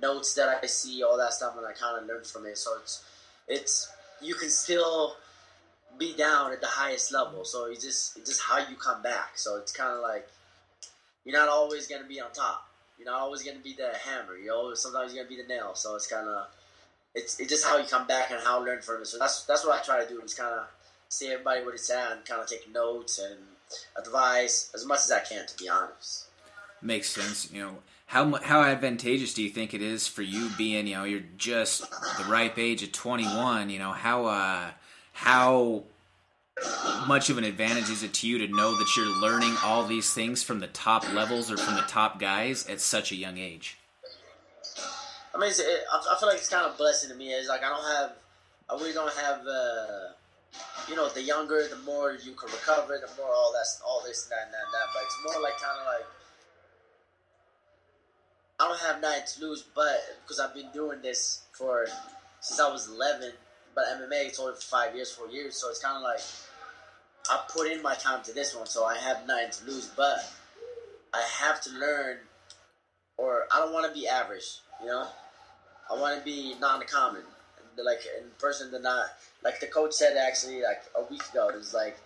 notes 0.00 0.34
that 0.34 0.60
I 0.62 0.66
see, 0.66 1.02
all 1.02 1.18
that 1.18 1.32
stuff, 1.32 1.56
and 1.56 1.66
I 1.66 1.72
kind 1.72 2.00
of 2.00 2.06
learn 2.06 2.24
from 2.24 2.46
it. 2.46 2.56
So 2.56 2.70
it's 2.80 3.04
it's 3.48 3.92
you 4.20 4.34
can 4.34 4.50
still 4.50 5.16
be 5.98 6.14
down 6.14 6.52
at 6.52 6.60
the 6.60 6.66
highest 6.66 7.12
level. 7.12 7.44
So 7.44 7.66
it's 7.66 7.84
just 7.84 8.16
it's 8.16 8.28
just 8.28 8.42
how 8.42 8.58
you 8.58 8.76
come 8.76 9.02
back. 9.02 9.32
So 9.34 9.56
it's 9.56 9.72
kind 9.72 9.92
of 9.92 10.02
like 10.02 10.28
you're 11.24 11.36
not 11.36 11.48
always 11.48 11.88
gonna 11.88 12.06
be 12.06 12.20
on 12.20 12.30
top. 12.32 12.68
You're 12.98 13.10
not 13.10 13.20
always 13.20 13.42
gonna 13.42 13.58
be 13.58 13.74
the 13.74 13.90
hammer. 14.04 14.36
You 14.36 14.52
always 14.52 14.78
sometimes 14.78 15.12
you're 15.12 15.24
gonna 15.24 15.36
be 15.36 15.42
the 15.42 15.48
nail. 15.48 15.74
So 15.74 15.96
it's 15.96 16.06
kind 16.06 16.28
of 16.28 16.46
it's 17.14 17.40
it's 17.40 17.50
just 17.50 17.64
how 17.64 17.78
you 17.78 17.86
come 17.86 18.06
back 18.06 18.30
and 18.30 18.40
how 18.40 18.60
you 18.60 18.66
learn 18.66 18.82
from 18.82 19.02
it. 19.02 19.06
So 19.06 19.18
that's 19.18 19.44
that's 19.44 19.64
what 19.66 19.80
I 19.80 19.82
try 19.82 20.04
to 20.04 20.08
do 20.08 20.20
is 20.20 20.34
kind 20.34 20.54
of 20.54 20.66
see 21.16 21.32
everybody 21.32 21.64
what 21.64 21.74
it's 21.74 21.90
at 21.90 22.12
and 22.12 22.24
kind 22.24 22.42
of 22.42 22.48
take 22.48 22.72
notes 22.72 23.18
and 23.18 23.38
advice 23.96 24.70
as 24.74 24.84
much 24.84 25.00
as 25.00 25.10
I 25.10 25.20
can. 25.20 25.46
To 25.46 25.56
be 25.56 25.68
honest. 25.68 26.26
Makes 26.82 27.10
sense. 27.10 27.50
You 27.50 27.62
know, 27.62 27.76
how 28.06 28.34
how 28.36 28.62
advantageous 28.62 29.34
do 29.34 29.42
you 29.42 29.50
think 29.50 29.74
it 29.74 29.82
is 29.82 30.06
for 30.06 30.22
you 30.22 30.50
being, 30.58 30.86
you 30.86 30.94
know, 30.94 31.04
you're 31.04 31.22
just 31.36 31.90
the 32.18 32.24
ripe 32.28 32.58
age 32.58 32.82
of 32.82 32.92
21, 32.92 33.70
you 33.70 33.78
know, 33.78 33.92
how 33.92 34.26
uh 34.26 34.70
how 35.12 35.84
much 37.06 37.28
of 37.30 37.38
an 37.38 37.44
advantage 37.44 37.90
is 37.90 38.02
it 38.02 38.14
to 38.14 38.26
you 38.26 38.38
to 38.38 38.48
know 38.48 38.76
that 38.78 38.88
you're 38.96 39.20
learning 39.20 39.54
all 39.62 39.84
these 39.84 40.12
things 40.12 40.42
from 40.42 40.60
the 40.60 40.66
top 40.66 41.10
levels 41.12 41.50
or 41.50 41.56
from 41.56 41.74
the 41.74 41.82
top 41.82 42.18
guys 42.18 42.66
at 42.66 42.80
such 42.80 43.12
a 43.12 43.16
young 43.16 43.38
age? 43.38 43.78
I 45.34 45.38
mean, 45.38 45.50
it's, 45.50 45.58
it, 45.58 45.84
I, 45.92 46.14
I 46.14 46.18
feel 46.18 46.28
like 46.28 46.38
it's 46.38 46.48
kind 46.48 46.64
of 46.64 46.78
blessing 46.78 47.10
to 47.10 47.16
me. 47.16 47.30
It's 47.30 47.48
like 47.48 47.62
I 47.62 47.68
don't 47.68 47.84
have, 47.84 48.12
I 48.70 48.74
really 48.74 48.94
don't 48.94 49.12
have, 49.12 49.46
uh, 49.46 50.12
you 50.88 50.94
know, 50.94 51.08
the 51.08 51.22
younger, 51.22 51.66
the 51.68 51.78
more 51.84 52.12
you 52.12 52.32
can 52.32 52.50
recover, 52.50 52.98
the 52.98 53.10
more 53.20 53.32
all 53.32 53.52
that, 53.52 53.66
all 53.84 54.02
this 54.06 54.24
and 54.24 54.32
that 54.32 54.44
and 54.46 54.54
that 54.54 54.64
and 54.64 54.74
that. 54.74 54.88
But 54.94 55.02
it's 55.04 55.18
more 55.24 55.42
like 55.42 55.58
kind 55.60 55.78
of 55.80 55.86
like 55.86 56.06
I 58.58 58.68
don't 58.68 58.80
have 58.80 59.00
nothing 59.02 59.22
to 59.34 59.40
lose, 59.46 59.64
but 59.74 60.00
because 60.22 60.40
I've 60.40 60.54
been 60.54 60.70
doing 60.72 61.02
this 61.02 61.42
for 61.52 61.86
since 62.40 62.58
I 62.58 62.70
was 62.70 62.88
11, 62.88 63.32
but 63.74 63.84
MMA 63.84 64.28
it's 64.28 64.40
only 64.40 64.54
for 64.54 64.60
five 64.60 64.94
years, 64.94 65.10
four 65.12 65.28
years, 65.28 65.56
so 65.56 65.68
it's 65.68 65.78
kind 65.78 65.96
of 65.96 66.02
like 66.02 66.20
I 67.28 67.44
put 67.52 67.70
in 67.70 67.82
my 67.82 67.94
time 67.94 68.22
to 68.24 68.32
this 68.32 68.54
one, 68.54 68.66
so 68.66 68.84
I 68.84 68.96
have 68.96 69.26
nothing 69.26 69.50
to 69.50 69.64
lose, 69.70 69.90
but 69.96 70.18
I 71.12 71.22
have 71.40 71.60
to 71.62 71.70
learn, 71.70 72.18
or 73.18 73.46
I 73.52 73.58
don't 73.58 73.72
want 73.72 73.92
to 73.92 73.98
be 73.98 74.06
average, 74.06 74.60
you 74.80 74.86
know. 74.86 75.06
I 75.90 76.00
want 76.00 76.18
to 76.18 76.24
be 76.24 76.54
non-common, 76.58 77.22
like 77.84 78.00
in 78.18 78.28
person 78.38 78.70
to 78.72 78.78
not. 78.78 79.06
Like 79.44 79.60
the 79.60 79.66
coach 79.66 79.92
said 79.92 80.16
actually, 80.16 80.62
like 80.62 80.82
a 80.96 81.10
week 81.10 81.22
ago, 81.30 81.50
it's 81.54 81.74
like 81.74 81.96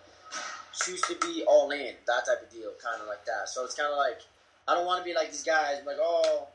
choose 0.73 1.01
to 1.01 1.15
be 1.21 1.43
all 1.47 1.71
in, 1.71 1.93
that 2.07 2.25
type 2.25 2.41
of 2.41 2.49
deal, 2.51 2.71
kind 2.83 3.01
of 3.01 3.07
like 3.07 3.25
that. 3.25 3.49
So 3.49 3.65
it's 3.65 3.75
kind 3.75 3.91
of 3.91 3.97
like 3.97 4.21
I 4.67 4.75
don't 4.75 4.85
want 4.85 5.03
to 5.03 5.05
be 5.05 5.15
like 5.15 5.31
these 5.31 5.43
guys, 5.43 5.81
like 5.85 5.97
oh, 5.99 6.47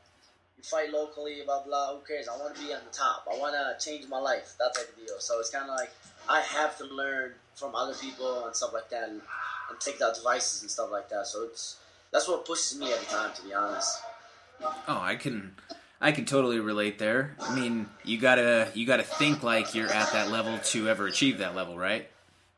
you 0.57 0.63
fight 0.63 0.91
locally, 0.91 1.41
blah 1.45 1.63
blah. 1.63 1.95
Who 1.95 2.01
cares? 2.05 2.27
I 2.27 2.37
want 2.37 2.55
to 2.55 2.61
be 2.61 2.73
on 2.73 2.81
the 2.85 2.95
top. 2.95 3.27
I 3.31 3.37
want 3.37 3.53
to 3.53 3.83
change 3.83 4.07
my 4.07 4.19
life, 4.19 4.55
that 4.59 4.75
type 4.75 4.89
of 4.89 4.95
deal. 4.95 5.19
So 5.19 5.39
it's 5.39 5.49
kind 5.49 5.69
of 5.69 5.75
like 5.75 5.91
I 6.29 6.41
have 6.41 6.77
to 6.79 6.85
learn 6.85 7.33
from 7.55 7.75
other 7.75 7.93
people 7.93 8.45
and 8.45 8.55
stuff 8.55 8.73
like 8.73 8.89
that, 8.89 9.09
and, 9.09 9.21
and 9.69 9.79
take 9.79 9.99
the 9.99 10.07
advices 10.07 10.61
and 10.61 10.71
stuff 10.71 10.89
like 10.91 11.09
that. 11.09 11.27
So 11.27 11.43
it's 11.43 11.77
that's 12.11 12.27
what 12.27 12.45
pushes 12.45 12.79
me 12.79 12.91
every 12.91 13.05
time, 13.07 13.33
to 13.33 13.41
be 13.43 13.53
honest. 13.53 13.99
Oh, 14.87 14.99
I 15.01 15.15
can 15.15 15.55
I 15.99 16.11
can 16.11 16.25
totally 16.25 16.59
relate 16.59 16.99
there. 16.99 17.35
I 17.39 17.55
mean, 17.55 17.87
you 18.03 18.19
got 18.19 18.35
to 18.35 18.69
you 18.75 18.85
got 18.85 18.97
to 18.97 19.03
think 19.03 19.43
like 19.43 19.73
you're 19.73 19.89
at 19.89 20.11
that 20.13 20.29
level 20.29 20.57
to 20.59 20.89
ever 20.89 21.07
achieve 21.07 21.39
that 21.39 21.55
level, 21.55 21.77
right? 21.77 22.09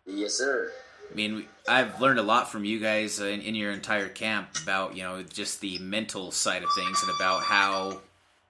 Yes, 0.06 0.34
sir. 0.34 0.72
I 1.12 1.16
mean, 1.16 1.46
I've 1.68 2.00
learned 2.02 2.20
a 2.20 2.24
lot 2.24 2.52
from 2.52 2.66
you 2.66 2.80
guys 2.80 3.20
in, 3.20 3.42
in 3.42 3.56
your 3.56 3.72
entire 3.72 4.10
camp 4.10 4.50
about 4.62 4.96
you 4.96 5.04
know 5.04 5.24
just 5.24 5.62
the 5.62 5.80
mental 5.80 6.32
side 6.32 6.64
of 6.64 6.70
things 6.76 7.02
and 7.02 7.16
about 7.16 7.44
how 7.44 8.02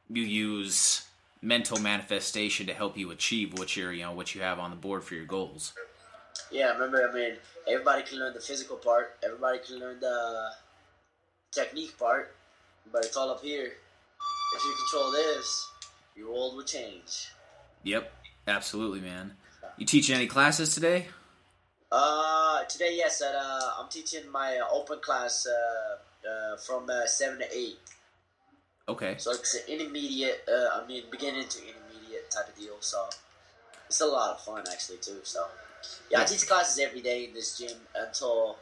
you 0.10 0.24
use 0.24 1.06
mental 1.42 1.80
manifestation 1.80 2.68
to 2.68 2.74
help 2.74 2.98
you 2.98 3.12
achieve 3.12 3.58
what 3.58 3.78
you're 3.78 3.94
you 3.94 4.04
know 4.04 4.12
what 4.12 4.36
you 4.36 4.42
have 4.42 4.60
on 4.60 4.72
the 4.72 4.76
board 4.76 5.04
for 5.04 5.14
your 5.14 5.26
goals. 5.26 5.74
Yeah, 6.52 6.72
remember, 6.74 7.08
I 7.08 7.14
mean, 7.14 7.34
everybody 7.68 8.02
can 8.04 8.20
learn 8.20 8.34
the 8.34 8.40
physical 8.40 8.78
part, 8.78 9.18
everybody 9.24 9.60
can 9.60 9.80
learn 9.80 10.00
the 10.00 10.50
technique 11.52 11.98
part, 11.98 12.34
but 12.92 13.06
it's 13.06 13.16
all 13.16 13.30
up 13.30 13.44
here. 13.44 13.74
If 14.56 14.64
you 14.66 14.74
control 14.76 15.12
this, 15.12 15.70
your 16.16 16.32
world 16.32 16.56
will 16.56 16.64
change. 16.64 17.30
Yep, 17.84 18.12
absolutely, 18.48 19.02
man. 19.02 19.34
You 19.78 19.86
teaching 19.86 20.16
any 20.16 20.28
classes 20.28 20.74
today? 20.74 21.08
Uh, 21.92 22.64
today, 22.66 22.96
yes, 22.98 23.22
at, 23.22 23.36
uh, 23.36 23.72
I'm 23.80 23.90
teaching 23.90 24.30
my 24.32 24.60
open 24.72 25.00
class 25.00 25.48
uh, 25.48 26.28
uh, 26.30 26.58
from 26.58 26.90
uh, 26.90 27.06
7 27.06 27.40
to 27.40 27.46
8. 27.58 27.78
Okay. 28.90 29.16
So 29.18 29.32
it's 29.32 29.56
an 29.56 29.62
intermediate, 29.68 30.42
uh, 30.48 30.82
I 30.82 30.88
mean, 30.88 31.04
beginning 31.12 31.48
to 31.48 31.60
intermediate 31.60 32.30
type 32.32 32.50
of 32.50 32.56
deal. 32.58 32.76
So 32.80 33.08
it's 33.88 34.02
a 34.02 34.06
lot 34.06 34.32
of 34.32 34.42
fun, 34.42 34.64
actually, 34.72 34.98
too. 34.98 35.20
So, 35.24 35.46
yeah, 36.12 36.22
I 36.22 36.26
teach 36.26 36.48
classes 36.48 36.80
every 36.80 37.02
day 37.02 37.26
in 37.26 37.34
this 37.34 37.58
gym 37.58 37.78
until 37.96 38.58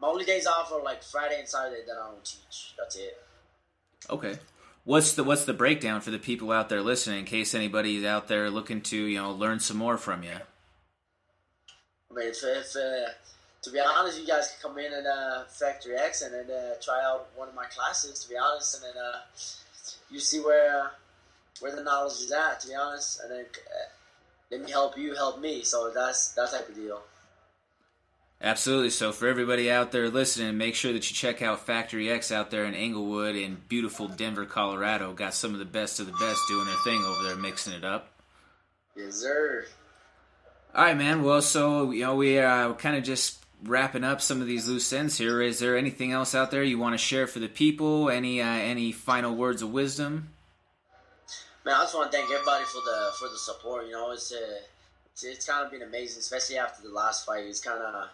My 0.00 0.08
only 0.08 0.24
days 0.24 0.46
off 0.46 0.72
are 0.72 0.82
like 0.82 1.02
Friday 1.02 1.40
and 1.40 1.48
Saturday 1.48 1.82
that 1.86 1.96
I 1.96 2.10
don't 2.10 2.24
teach. 2.24 2.74
That's 2.78 2.96
it. 2.96 3.20
Okay. 4.08 4.38
What's 4.88 5.12
the 5.12 5.22
what's 5.22 5.44
the 5.44 5.52
breakdown 5.52 6.00
for 6.00 6.10
the 6.10 6.18
people 6.18 6.50
out 6.50 6.70
there 6.70 6.80
listening 6.80 7.18
in 7.18 7.24
case 7.26 7.54
anybody's 7.54 8.06
out 8.06 8.26
there 8.26 8.48
looking 8.48 8.80
to 8.84 8.96
you 8.96 9.18
know 9.18 9.32
learn 9.32 9.60
some 9.60 9.76
more 9.76 9.98
from 9.98 10.22
you? 10.22 10.30
I 12.10 12.14
mean, 12.14 12.28
if, 12.28 12.42
if 12.42 12.74
uh, 12.74 13.10
to 13.64 13.70
be 13.70 13.80
honest, 13.80 14.18
you 14.18 14.26
guys 14.26 14.50
can 14.50 14.70
come 14.70 14.78
in 14.78 14.90
at 14.90 15.04
uh, 15.04 15.44
Factory 15.44 15.94
X 15.94 16.22
and 16.22 16.32
then 16.32 16.50
uh, 16.50 16.76
try 16.80 17.04
out 17.04 17.28
one 17.36 17.50
of 17.50 17.54
my 17.54 17.66
classes. 17.66 18.18
To 18.20 18.30
be 18.30 18.36
honest, 18.38 18.76
and 18.76 18.84
then 18.84 19.02
uh, 19.02 19.18
you 20.10 20.20
see 20.20 20.40
where 20.40 20.84
uh, 20.84 20.88
where 21.60 21.76
the 21.76 21.84
knowledge 21.84 22.22
is 22.22 22.32
at. 22.32 22.60
To 22.60 22.68
be 22.68 22.74
honest, 22.74 23.20
and 23.20 23.30
then 23.30 23.44
uh, 23.44 23.88
let 24.50 24.62
me 24.62 24.70
help 24.70 24.96
you, 24.96 25.14
help 25.14 25.38
me. 25.38 25.64
So 25.64 25.92
that's 25.94 26.32
that 26.32 26.50
type 26.50 26.66
of 26.66 26.74
deal. 26.74 27.02
Absolutely. 28.40 28.90
So 28.90 29.10
for 29.10 29.26
everybody 29.26 29.70
out 29.70 29.90
there 29.90 30.08
listening, 30.08 30.56
make 30.56 30.76
sure 30.76 30.92
that 30.92 31.10
you 31.10 31.16
check 31.16 31.42
out 31.42 31.66
Factory 31.66 32.08
X 32.08 32.30
out 32.30 32.50
there 32.50 32.64
in 32.64 32.74
Englewood 32.74 33.34
in 33.34 33.58
beautiful 33.68 34.06
Denver, 34.06 34.44
Colorado. 34.44 35.12
Got 35.12 35.34
some 35.34 35.54
of 35.54 35.58
the 35.58 35.64
best 35.64 35.98
of 35.98 36.06
the 36.06 36.12
best 36.12 36.40
doing 36.48 36.66
their 36.66 36.76
thing 36.84 37.02
over 37.04 37.24
there, 37.24 37.36
mixing 37.36 37.72
it 37.72 37.84
up. 37.84 38.12
Yes, 38.96 39.16
sir. 39.16 39.66
All 40.74 40.84
right, 40.84 40.96
man. 40.96 41.24
Well, 41.24 41.42
so 41.42 41.90
you 41.90 42.02
know 42.02 42.14
we 42.14 42.38
are 42.38 42.74
kind 42.74 42.96
of 42.96 43.02
just 43.02 43.44
wrapping 43.64 44.04
up 44.04 44.20
some 44.20 44.40
of 44.40 44.46
these 44.46 44.68
loose 44.68 44.92
ends 44.92 45.18
here. 45.18 45.42
Is 45.42 45.58
there 45.58 45.76
anything 45.76 46.12
else 46.12 46.34
out 46.34 46.52
there 46.52 46.62
you 46.62 46.78
want 46.78 46.94
to 46.94 46.98
share 46.98 47.26
for 47.26 47.40
the 47.40 47.48
people? 47.48 48.08
Any 48.08 48.40
uh, 48.40 48.46
any 48.46 48.92
final 48.92 49.34
words 49.34 49.62
of 49.62 49.72
wisdom? 49.72 50.30
Man, 51.64 51.74
I 51.74 51.82
just 51.82 51.94
want 51.94 52.12
to 52.12 52.16
thank 52.16 52.30
everybody 52.30 52.64
for 52.66 52.82
the 52.82 53.10
for 53.18 53.28
the 53.28 53.38
support. 53.38 53.86
You 53.86 53.92
know, 53.92 54.12
it's 54.12 54.32
uh, 54.32 54.60
it's, 55.12 55.24
it's 55.24 55.46
kind 55.46 55.64
of 55.64 55.72
been 55.72 55.82
amazing, 55.82 56.20
especially 56.20 56.58
after 56.58 56.82
the 56.82 56.94
last 56.94 57.26
fight. 57.26 57.44
It's 57.46 57.60
kind 57.60 57.82
of 57.82 58.08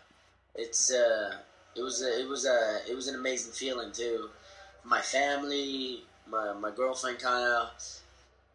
it's 0.54 0.92
uh, 0.92 1.36
it 1.76 1.82
was 1.82 2.02
a, 2.02 2.20
it 2.20 2.28
was 2.28 2.46
a 2.46 2.80
it 2.88 2.94
was 2.94 3.08
an 3.08 3.14
amazing 3.14 3.52
feeling 3.52 3.92
too. 3.92 4.30
My 4.84 5.00
family, 5.00 6.04
my 6.28 6.52
my 6.52 6.70
girlfriend, 6.70 7.18
kind 7.18 7.44
of 7.44 7.70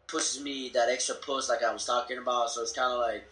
pushes 0.06 0.42
me 0.42 0.70
that 0.70 0.88
extra 0.88 1.14
push, 1.16 1.48
like 1.48 1.62
I 1.62 1.72
was 1.72 1.84
talking 1.84 2.18
about. 2.18 2.50
So 2.50 2.62
it's 2.62 2.72
kind 2.72 2.92
of 2.92 2.98
like 2.98 3.24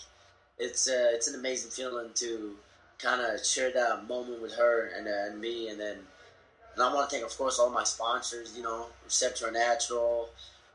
it's 0.59 0.89
uh, 0.89 1.11
it's 1.13 1.29
an 1.29 1.35
amazing 1.39 1.71
feeling 1.71 2.11
to 2.17 2.57
kind 2.99 3.21
of 3.21 3.45
share 3.45 3.73
that 3.73 4.09
moment 4.09 4.43
with 4.43 4.55
her 4.57 4.91
and, 4.97 5.07
uh, 5.07 5.31
and 5.31 5.41
me, 5.41 5.69
and 5.69 5.79
then 5.79 5.99
and 6.75 6.83
I 6.83 6.95
want 6.95 7.11
to 7.11 7.17
thank, 7.17 7.29
of 7.29 7.37
course, 7.37 7.59
all 7.59 7.71
my 7.71 7.85
sponsors. 7.85 8.57
You 8.57 8.63
know, 8.63 8.87
Receptra 9.09 9.53
Natural, 9.53 10.29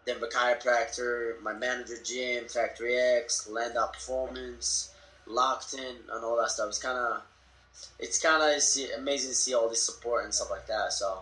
Denver 0.06 0.28
Chiropractor, 0.28 1.42
my 1.42 1.54
manager 1.54 1.96
Jim, 2.04 2.46
Factory 2.48 2.98
X, 2.98 3.48
Landau 3.50 3.88
Performance, 3.88 4.94
Lockton, 5.28 5.96
and 6.12 6.24
all 6.26 6.38
that 6.38 6.52
stuff. 6.52 6.70
It's 6.70 6.80
kind 6.80 6.98
of 6.98 7.22
it's 8.00 8.22
kind 8.22 8.42
of 8.42 9.00
amazing 9.00 9.30
to 9.32 9.36
see 9.36 9.54
all 9.54 9.70
this 9.70 9.82
support 9.82 10.26
and 10.26 10.34
stuff 10.34 10.52
like 10.52 10.68
that. 10.68 10.94
So 10.94 11.20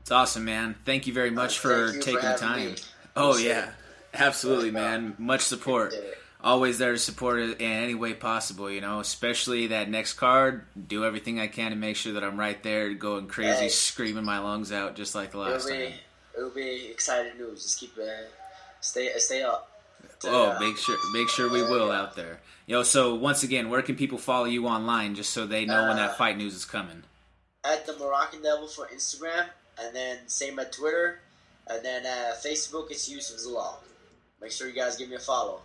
it's 0.00 0.10
awesome, 0.10 0.44
man. 0.44 0.74
Thank 0.84 1.06
you 1.06 1.12
very 1.12 1.30
much 1.30 1.58
for 1.58 1.92
taking 1.92 2.20
for 2.20 2.26
the 2.26 2.34
time. 2.34 2.74
Oh 3.14 3.36
yeah, 3.36 3.70
absolutely, 4.14 4.70
man. 4.70 5.14
Much 5.18 5.42
support. 5.42 5.94
Always 6.40 6.78
there 6.78 6.92
to 6.92 6.98
support 6.98 7.40
it 7.40 7.60
in 7.60 7.70
any 7.70 7.94
way 7.94 8.14
possible, 8.14 8.70
you 8.70 8.80
know. 8.80 9.00
Especially 9.00 9.66
that 9.68 9.90
next 9.90 10.14
card, 10.14 10.64
do 10.86 11.04
everything 11.04 11.40
I 11.40 11.48
can 11.48 11.72
to 11.72 11.76
make 11.76 11.96
sure 11.96 12.12
that 12.12 12.22
I'm 12.22 12.38
right 12.38 12.62
there, 12.62 12.94
going 12.94 13.26
crazy, 13.26 13.64
hey, 13.64 13.68
screaming 13.68 14.24
my 14.24 14.38
lungs 14.38 14.70
out, 14.70 14.94
just 14.94 15.14
like 15.14 15.32
the 15.32 15.38
last 15.38 15.66
it'll 15.66 15.78
be, 15.78 15.84
time. 15.84 15.94
It'll 16.36 16.50
be 16.50 16.86
exciting 16.90 17.36
news. 17.38 17.64
Just 17.64 17.80
keep 17.80 17.98
uh, 17.98 18.06
stay 18.80 19.10
stay 19.16 19.42
up. 19.42 19.77
Oh, 20.24 20.58
make 20.58 20.76
sure 20.76 20.96
make 21.12 21.28
sure 21.28 21.48
we 21.48 21.62
will 21.62 21.90
out 21.90 22.16
there. 22.16 22.40
Yo, 22.66 22.82
so 22.82 23.14
once 23.14 23.42
again, 23.42 23.70
where 23.70 23.82
can 23.82 23.96
people 23.96 24.18
follow 24.18 24.44
you 24.44 24.66
online 24.66 25.14
just 25.14 25.30
so 25.30 25.46
they 25.46 25.64
know 25.64 25.84
uh, 25.84 25.88
when 25.88 25.96
that 25.96 26.10
uh, 26.10 26.14
fight 26.14 26.36
news 26.36 26.54
is 26.54 26.64
coming? 26.64 27.04
At 27.64 27.86
the 27.86 27.96
Moroccan 27.96 28.42
Devil 28.42 28.66
for 28.68 28.86
Instagram, 28.88 29.46
and 29.80 29.94
then 29.94 30.18
same 30.26 30.58
at 30.58 30.72
Twitter, 30.72 31.20
and 31.66 31.84
then 31.84 32.04
uh, 32.04 32.32
Facebook. 32.44 32.90
It's 32.90 33.08
Youssef 33.08 33.38
Zalal. 33.38 33.76
Make 34.40 34.52
sure 34.52 34.68
you 34.68 34.74
guys 34.74 34.96
give 34.96 35.08
me 35.08 35.16
a 35.16 35.20
follow. 35.20 35.60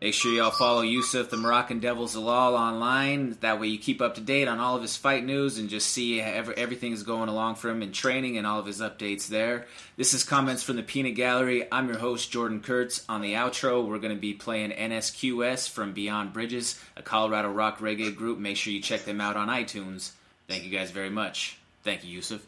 Make 0.00 0.14
sure 0.14 0.32
y'all 0.32 0.50
follow 0.50 0.80
Youssef, 0.80 1.28
the 1.28 1.36
Moroccan 1.36 1.78
Devil 1.78 2.06
Zalal, 2.06 2.54
online. 2.54 3.36
That 3.40 3.60
way 3.60 3.66
you 3.66 3.78
keep 3.78 4.00
up 4.00 4.14
to 4.14 4.22
date 4.22 4.48
on 4.48 4.58
all 4.58 4.74
of 4.74 4.80
his 4.80 4.96
fight 4.96 5.26
news 5.26 5.58
and 5.58 5.68
just 5.68 5.88
see 5.88 6.22
every, 6.22 6.56
everything's 6.56 7.02
going 7.02 7.28
along 7.28 7.56
for 7.56 7.68
him 7.68 7.82
in 7.82 7.92
training 7.92 8.38
and 8.38 8.46
all 8.46 8.58
of 8.58 8.64
his 8.64 8.80
updates 8.80 9.28
there. 9.28 9.66
This 9.98 10.14
is 10.14 10.24
Comments 10.24 10.62
from 10.62 10.76
the 10.76 10.82
Peanut 10.82 11.16
Gallery. 11.16 11.70
I'm 11.70 11.86
your 11.86 11.98
host, 11.98 12.30
Jordan 12.30 12.60
Kurtz. 12.60 13.04
On 13.10 13.20
the 13.20 13.34
outro, 13.34 13.86
we're 13.86 13.98
going 13.98 14.14
to 14.14 14.20
be 14.20 14.32
playing 14.32 14.70
NSQS 14.70 15.68
from 15.68 15.92
Beyond 15.92 16.32
Bridges, 16.32 16.82
a 16.96 17.02
Colorado 17.02 17.50
rock 17.50 17.80
reggae 17.80 18.16
group. 18.16 18.38
Make 18.38 18.56
sure 18.56 18.72
you 18.72 18.80
check 18.80 19.04
them 19.04 19.20
out 19.20 19.36
on 19.36 19.48
iTunes. 19.48 20.12
Thank 20.48 20.64
you 20.64 20.70
guys 20.70 20.90
very 20.90 21.10
much. 21.10 21.58
Thank 21.84 22.04
you, 22.04 22.10
Youssef. 22.10 22.46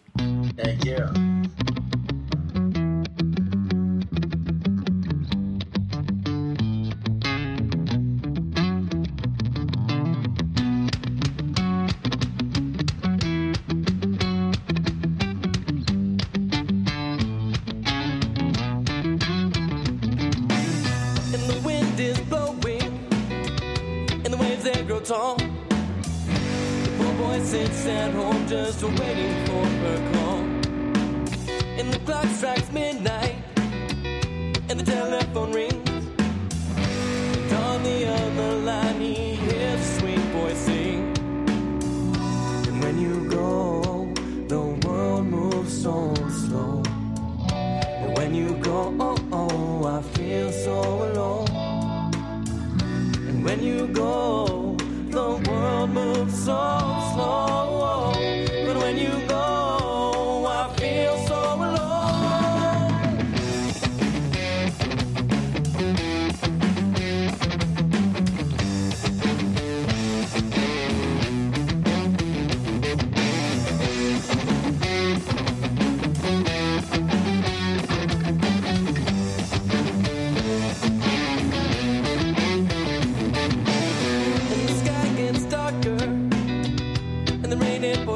Thank 0.57 0.87
you. 0.87 1.32